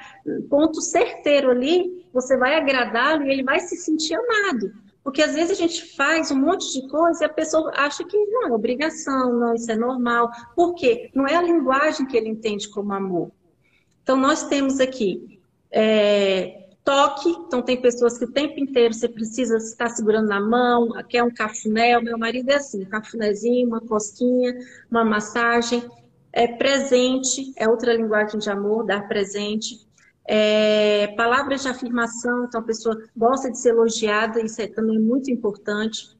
ponto 0.48 0.80
certeiro 0.80 1.50
ali, 1.50 2.06
você 2.12 2.36
vai 2.36 2.54
agradá-lo 2.54 3.24
e 3.24 3.30
ele 3.30 3.42
vai 3.42 3.60
se 3.60 3.76
sentir 3.76 4.14
amado. 4.14 4.70
Porque 5.02 5.22
às 5.22 5.34
vezes 5.34 5.52
a 5.52 5.54
gente 5.54 5.96
faz 5.96 6.30
um 6.30 6.36
monte 6.36 6.72
de 6.72 6.88
coisa 6.88 7.24
e 7.24 7.26
a 7.26 7.32
pessoa 7.32 7.72
acha 7.76 8.04
que 8.04 8.16
não 8.26 8.48
é 8.48 8.52
obrigação, 8.52 9.32
não, 9.32 9.54
isso 9.54 9.70
é 9.70 9.76
normal. 9.76 10.30
Por 10.54 10.74
quê? 10.74 11.10
Não 11.14 11.26
é 11.26 11.36
a 11.36 11.42
linguagem 11.42 12.06
que 12.06 12.16
ele 12.16 12.28
entende 12.28 12.68
como 12.68 12.92
amor. 12.92 13.30
Então, 14.06 14.16
nós 14.16 14.44
temos 14.44 14.78
aqui 14.78 15.40
é, 15.68 16.68
toque. 16.84 17.28
Então, 17.28 17.60
tem 17.60 17.82
pessoas 17.82 18.16
que 18.16 18.24
o 18.24 18.30
tempo 18.30 18.60
inteiro 18.60 18.94
você 18.94 19.08
precisa 19.08 19.56
estar 19.56 19.88
segurando 19.88 20.28
na 20.28 20.40
mão, 20.40 20.92
quer 21.08 21.24
um 21.24 21.34
cafuné. 21.34 21.98
O 21.98 22.02
meu 22.04 22.16
marido 22.16 22.48
é 22.50 22.54
assim: 22.54 22.84
um 22.84 22.88
cafunézinho, 22.88 23.66
uma 23.66 23.80
cosquinha, 23.80 24.60
uma 24.88 25.04
massagem. 25.04 25.82
É 26.32 26.46
presente, 26.46 27.52
é 27.56 27.68
outra 27.68 27.94
linguagem 27.94 28.38
de 28.38 28.48
amor, 28.48 28.86
dar 28.86 29.08
presente. 29.08 29.84
É, 30.24 31.08
palavras 31.16 31.62
de 31.62 31.68
afirmação, 31.68 32.44
então 32.44 32.60
a 32.60 32.64
pessoa 32.64 32.96
gosta 33.16 33.50
de 33.50 33.58
ser 33.58 33.70
elogiada, 33.70 34.40
isso 34.40 34.62
é 34.62 34.68
também 34.68 35.00
muito 35.00 35.32
importante. 35.32 36.16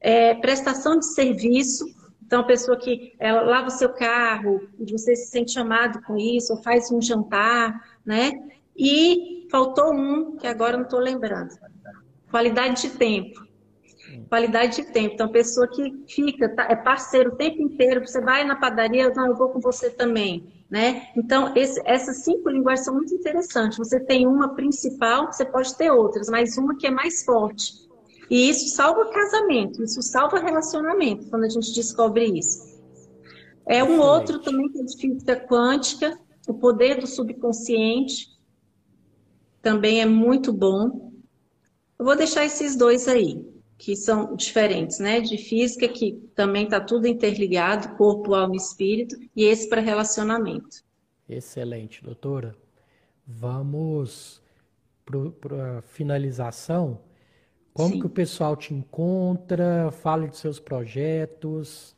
É, 0.00 0.34
prestação 0.34 0.98
de 0.98 1.06
serviço, 1.06 1.84
então 2.30 2.42
a 2.42 2.44
pessoa 2.44 2.76
que 2.76 3.12
ela 3.18 3.42
lava 3.42 3.66
o 3.66 3.72
seu 3.72 3.88
carro, 3.88 4.60
você 4.88 5.16
se 5.16 5.32
sente 5.32 5.50
chamado 5.50 6.00
com 6.02 6.16
isso, 6.16 6.52
ou 6.52 6.62
faz 6.62 6.88
um 6.92 7.02
jantar, 7.02 7.98
né? 8.06 8.30
E 8.76 9.48
faltou 9.50 9.92
um, 9.92 10.36
que 10.36 10.46
agora 10.46 10.76
não 10.76 10.84
estou 10.84 11.00
lembrando. 11.00 11.50
Qualidade 12.30 12.82
de 12.82 12.90
tempo. 12.90 13.44
Qualidade 14.28 14.76
de 14.76 14.92
tempo. 14.92 15.14
Então, 15.14 15.28
pessoa 15.32 15.66
que 15.66 16.04
fica, 16.06 16.48
tá, 16.54 16.68
é 16.70 16.76
parceiro 16.76 17.30
o 17.30 17.36
tempo 17.36 17.60
inteiro, 17.60 18.06
você 18.06 18.20
vai 18.20 18.44
na 18.44 18.54
padaria, 18.54 19.10
não, 19.10 19.26
eu 19.26 19.34
vou 19.34 19.48
com 19.48 19.58
você 19.58 19.90
também. 19.90 20.64
Né? 20.70 21.08
Então, 21.16 21.52
esse, 21.56 21.82
essas 21.84 22.18
cinco 22.18 22.48
linguagens 22.48 22.84
são 22.84 22.94
muito 22.94 23.12
interessantes. 23.12 23.76
Você 23.76 23.98
tem 23.98 24.24
uma 24.24 24.54
principal, 24.54 25.32
você 25.32 25.44
pode 25.44 25.76
ter 25.76 25.90
outras, 25.90 26.28
mas 26.28 26.56
uma 26.56 26.76
que 26.76 26.86
é 26.86 26.92
mais 26.92 27.24
forte. 27.24 27.89
E 28.30 28.48
isso 28.48 28.68
salva 28.76 29.10
casamento, 29.10 29.82
isso 29.82 30.00
salva 30.00 30.38
relacionamento, 30.38 31.28
quando 31.28 31.44
a 31.44 31.48
gente 31.48 31.74
descobre 31.74 32.26
isso. 32.38 32.70
É 33.66 33.82
um 33.82 34.00
outro 34.00 34.38
também 34.40 34.68
que 34.70 34.80
é 34.80 34.84
de 34.84 34.96
física 34.96 35.36
quântica, 35.36 36.16
o 36.48 36.54
poder 36.54 37.00
do 37.00 37.08
subconsciente, 37.08 38.28
também 39.60 40.00
é 40.00 40.06
muito 40.06 40.52
bom. 40.52 41.12
Eu 41.98 42.04
vou 42.04 42.16
deixar 42.16 42.44
esses 42.44 42.76
dois 42.76 43.08
aí, 43.08 43.44
que 43.76 43.96
são 43.96 44.34
diferentes, 44.36 44.98
né? 44.98 45.20
De 45.20 45.36
física, 45.36 45.88
que 45.88 46.12
também 46.34 46.64
está 46.64 46.80
tudo 46.80 47.06
interligado, 47.06 47.96
corpo, 47.96 48.34
alma 48.34 48.54
e 48.54 48.58
espírito, 48.58 49.16
e 49.34 49.44
esse 49.44 49.68
para 49.68 49.80
relacionamento. 49.80 50.84
Excelente, 51.28 52.02
doutora. 52.02 52.54
Vamos 53.26 54.40
para 55.04 55.78
a 55.78 55.82
finalização. 55.82 57.00
Como 57.72 57.94
Sim. 57.94 58.00
que 58.00 58.06
o 58.06 58.10
pessoal 58.10 58.56
te 58.56 58.74
encontra? 58.74 59.90
Fale 59.90 60.28
de 60.28 60.36
seus 60.36 60.58
projetos. 60.58 61.96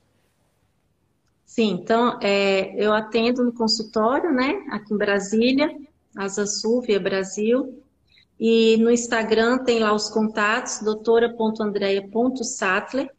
Sim, 1.44 1.80
então 1.82 2.20
é, 2.22 2.72
eu 2.82 2.92
atendo 2.92 3.44
no 3.44 3.52
consultório, 3.52 4.32
né, 4.32 4.64
aqui 4.70 4.94
em 4.94 4.96
Brasília, 4.96 5.76
Asa 6.16 6.46
Sul, 6.46 6.80
Via 6.80 6.98
Brasil. 6.98 7.78
E 8.40 8.78
no 8.78 8.90
Instagram 8.90 9.58
tem 9.58 9.78
lá 9.78 9.92
os 9.92 10.08
contatos, 10.08 10.80
doutora.andrea.sattler. 10.80 13.10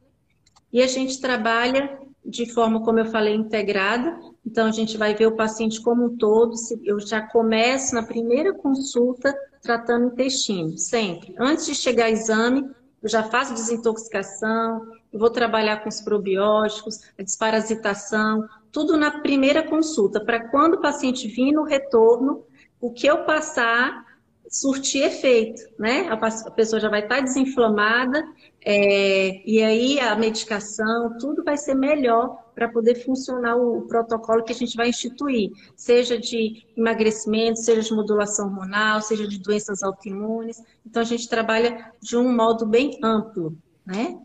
E 0.72 0.82
a 0.82 0.88
gente 0.88 1.22
trabalha 1.22 2.00
de 2.26 2.52
forma, 2.52 2.84
como 2.84 3.00
eu 3.00 3.06
falei, 3.06 3.36
integrada. 3.36 4.20
Então, 4.46 4.68
a 4.68 4.72
gente 4.72 4.98
vai 4.98 5.16
ver 5.16 5.28
o 5.28 5.36
paciente 5.36 5.82
como 5.82 6.06
um 6.06 6.18
todo. 6.18 6.56
Eu 6.84 7.00
já 7.00 7.22
começo 7.22 7.96
na 7.96 8.04
primeira 8.04 8.54
consulta 8.54 9.34
tratando 9.64 10.04
o 10.04 10.14
intestino, 10.14 10.78
sempre. 10.78 11.34
Antes 11.40 11.66
de 11.66 11.74
chegar 11.74 12.06
ao 12.06 12.12
exame, 12.12 12.70
eu 13.02 13.10
já 13.10 13.24
faço 13.24 13.54
desintoxicação, 13.54 14.86
eu 15.12 15.20
vou 15.20 15.30
trabalhar 15.30 15.78
com 15.78 15.90
os 15.90 16.02
probióticos, 16.02 17.00
a 17.18 17.24
desparasitação, 17.24 18.48
tudo 18.72 18.98
na 18.98 19.22
primeira 19.22 19.64
consulta, 19.64 20.24
para 20.24 20.50
quando 20.50 20.76
o 20.76 20.82
paciente 20.82 21.28
vir 21.28 21.54
no 21.54 21.64
retorno, 21.64 22.44
o 22.80 22.92
que 22.92 23.08
eu 23.08 23.24
passar 23.24 24.06
surtir 24.50 25.04
efeito, 25.04 25.62
né? 25.80 26.08
A 26.10 26.52
pessoa 26.52 26.80
já 26.80 26.90
vai 26.90 27.02
estar 27.02 27.22
desinflamada 27.22 28.24
é, 28.66 29.42
e 29.46 29.62
aí 29.62 30.00
a 30.00 30.16
medicação, 30.16 31.18
tudo 31.20 31.44
vai 31.44 31.58
ser 31.58 31.76
melhor 31.76 32.44
para 32.56 32.70
poder 32.70 32.96
funcionar 32.96 33.58
o 33.58 33.82
protocolo 33.88 34.44
que 34.44 34.54
a 34.54 34.56
gente 34.56 34.78
vai 34.78 34.90
instituir, 34.90 35.52
seja 35.76 36.18
de 36.18 36.66
emagrecimento, 36.78 37.60
seja 37.60 37.82
de 37.82 37.94
modulação 37.94 38.48
hormonal, 38.48 39.02
seja 39.02 39.28
de 39.28 39.40
doenças 39.40 39.84
autoimunes. 39.84 40.62
Então 40.86 41.02
a 41.02 41.06
gente 41.06 41.28
trabalha 41.28 41.92
de 42.02 42.16
um 42.16 42.34
modo 42.34 42.66
bem 42.66 43.00
amplo, 43.04 43.58
né? 43.86 44.20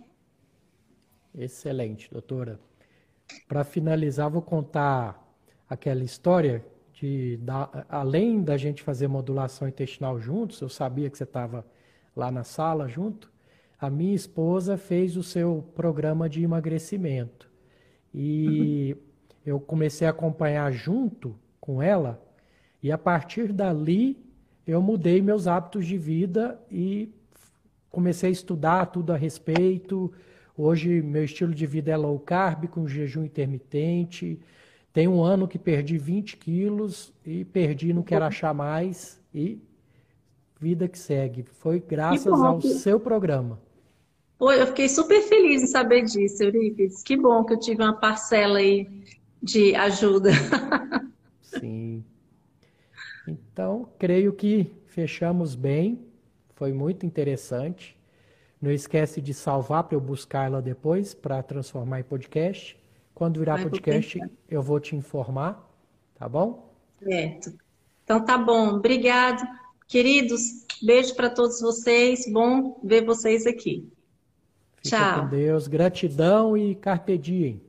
Excelente, 1.34 2.11
doutora. 2.12 2.61
Para 3.47 3.64
finalizar, 3.64 4.30
vou 4.30 4.43
contar 4.43 5.22
aquela 5.68 6.05
história 6.05 6.64
de 6.93 7.36
da, 7.39 7.86
além 7.89 8.43
da 8.43 8.57
gente 8.57 8.82
fazer 8.82 9.07
modulação 9.09 9.68
intestinal 9.68 10.18
juntos, 10.18 10.61
eu 10.61 10.68
sabia 10.68 11.09
que 11.09 11.16
você 11.16 11.24
estava 11.24 11.64
lá 12.16 12.30
na 12.30 12.43
sala 12.43 12.89
junto, 12.89 13.30
a 13.81 13.89
minha 13.89 14.14
esposa 14.14 14.76
fez 14.76 15.16
o 15.16 15.22
seu 15.22 15.64
programa 15.74 16.29
de 16.29 16.43
emagrecimento. 16.43 17.49
E 18.12 18.97
uhum. 18.97 19.03
eu 19.47 19.61
comecei 19.61 20.07
a 20.07 20.11
acompanhar 20.11 20.72
junto 20.72 21.35
com 21.61 21.83
ela, 21.83 22.20
E 22.83 22.91
a 22.91 22.97
partir 22.97 23.53
dali, 23.53 24.16
eu 24.66 24.81
mudei 24.81 25.20
meus 25.20 25.47
hábitos 25.47 25.87
de 25.87 25.99
vida 25.99 26.59
e 26.70 27.12
comecei 27.91 28.31
a 28.31 28.33
estudar 28.33 28.87
tudo 28.87 29.12
a 29.12 29.16
respeito. 29.16 30.12
Hoje, 30.57 31.03
meu 31.03 31.24
estilo 31.24 31.55
de 31.55 31.66
vida 31.66 31.91
é 31.91 31.97
low 31.97 32.18
carb, 32.18 32.66
com 32.68 32.87
jejum 32.87 33.24
intermitente. 33.24 34.41
Tem 34.93 35.07
um 35.07 35.22
ano 35.22 35.47
que 35.47 35.59
perdi 35.59 35.99
20 35.99 36.37
quilos 36.37 37.12
e 37.26 37.45
perdi, 37.45 37.93
não 37.93 38.03
quero 38.03 38.24
achar 38.24 38.55
mais. 38.55 39.20
E 39.35 39.61
vida 40.59 40.89
que 40.89 40.99
segue. 40.99 41.43
Foi 41.43 41.81
graças 41.81 42.26
ao 42.26 42.61
seu 42.61 42.99
programa. 42.99 43.61
Oi, 44.41 44.62
eu 44.62 44.68
fiquei 44.68 44.89
super 44.89 45.20
feliz 45.22 45.64
em 45.64 45.66
saber 45.66 46.05
disso, 46.05 46.45
Euripides. 46.45 47.03
Que 47.03 47.16
bom 47.16 47.45
que 47.45 47.55
eu 47.55 47.59
tive 47.59 47.82
uma 47.82 47.93
parcela 47.93 48.61
aí 48.61 48.89
de 49.43 49.74
ajuda. 49.74 50.30
Sim. 51.43 52.05
Então, 53.26 53.89
creio 53.99 54.32
que 54.32 54.70
fechamos 54.86 55.57
bem. 55.57 56.07
Foi 56.55 56.72
muito 56.72 57.05
interessante. 57.05 57.99
Não 58.62 58.70
esquece 58.70 59.20
de 59.20 59.34
salvar 59.34 59.82
para 59.84 59.97
eu 59.97 60.01
buscar 60.01 60.47
ela 60.47 60.62
depois 60.62 61.14
para 61.14 61.43
transformar 61.43 61.99
em 61.99 62.05
podcast. 62.05 62.78
Quando 63.14 63.41
virar 63.41 63.61
podcast, 63.61 64.20
eu 64.49 64.62
vou 64.62 64.78
te 64.78 64.95
informar, 64.95 65.68
tá 66.14 66.28
bom? 66.28 66.72
Certo. 67.03 67.59
Então 68.05 68.24
tá 68.24 68.39
bom. 68.39 68.76
Obrigado. 68.76 69.43
Queridos, 69.89 70.64
beijo 70.80 71.16
para 71.16 71.28
todos 71.28 71.61
vocês. 71.61 72.30
Bom 72.30 72.80
ver 72.84 73.05
vocês 73.05 73.45
aqui. 73.45 73.97
Fica 74.83 74.97
Tchau. 74.97 75.22
com 75.22 75.29
Deus. 75.29 75.66
Gratidão 75.66 76.57
e 76.57 76.74
carpe 76.74 77.18
diem. 77.18 77.61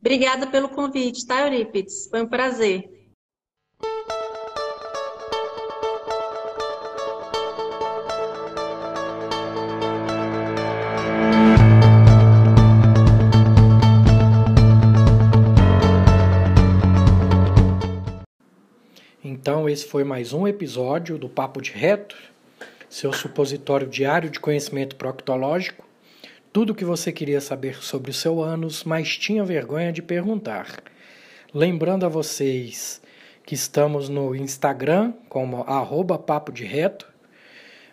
Obrigada 0.00 0.46
pelo 0.46 0.68
convite, 0.68 1.26
tá, 1.26 1.42
Eurípides? 1.42 2.08
Foi 2.08 2.22
um 2.22 2.28
prazer. 2.28 2.98
Então, 19.24 19.66
esse 19.66 19.86
foi 19.86 20.04
mais 20.04 20.34
um 20.34 20.46
episódio 20.46 21.16
do 21.16 21.26
Papo 21.26 21.62
de 21.62 21.72
Reto, 21.72 22.14
seu 22.88 23.12
supositório 23.12 23.86
diário 23.86 24.28
de 24.28 24.38
conhecimento 24.38 24.94
proctológico. 24.94 25.87
Tudo 26.50 26.70
o 26.70 26.74
que 26.74 26.84
você 26.84 27.12
queria 27.12 27.42
saber 27.42 27.82
sobre 27.82 28.10
o 28.10 28.14
seu 28.14 28.42
ânus, 28.42 28.82
mas 28.82 29.18
tinha 29.18 29.44
vergonha 29.44 29.92
de 29.92 30.00
perguntar. 30.00 30.82
Lembrando 31.52 32.06
a 32.06 32.08
vocês 32.08 33.02
que 33.44 33.54
estamos 33.54 34.08
no 34.08 34.34
Instagram 34.34 35.12
como 35.28 35.62
arroba 35.64 36.18
Papo 36.18 36.50
de 36.50 36.64
Reto. 36.64 37.06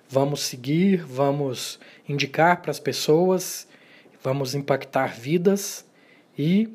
Vamos 0.07 0.39
seguir, 0.39 1.03
vamos 1.03 1.79
indicar 2.07 2.61
para 2.61 2.71
as 2.71 2.79
pessoas, 2.79 3.67
vamos 4.23 4.55
impactar 4.55 5.13
vidas 5.19 5.85
e 6.37 6.69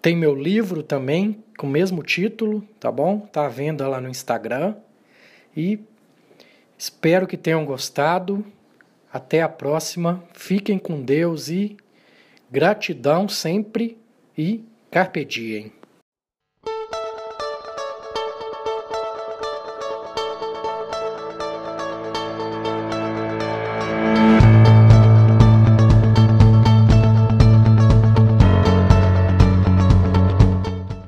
tem 0.00 0.16
meu 0.16 0.36
livro 0.36 0.84
também, 0.84 1.42
com 1.58 1.66
o 1.66 1.70
mesmo 1.70 2.00
título, 2.00 2.62
tá 2.78 2.92
bom? 2.92 3.18
Tá 3.18 3.46
à 3.46 3.48
venda 3.48 3.88
lá 3.88 4.00
no 4.00 4.08
Instagram. 4.08 4.76
E 5.56 5.80
espero 6.78 7.26
que 7.26 7.36
tenham 7.36 7.64
gostado. 7.64 8.46
Até 9.12 9.42
a 9.42 9.48
próxima. 9.48 10.22
Fiquem 10.34 10.78
com 10.78 11.02
Deus 11.02 11.48
e 11.48 11.76
gratidão 12.50 13.28
sempre 13.28 13.96
e 14.36 14.64
carpe 14.90 15.24
diem. 15.24 15.77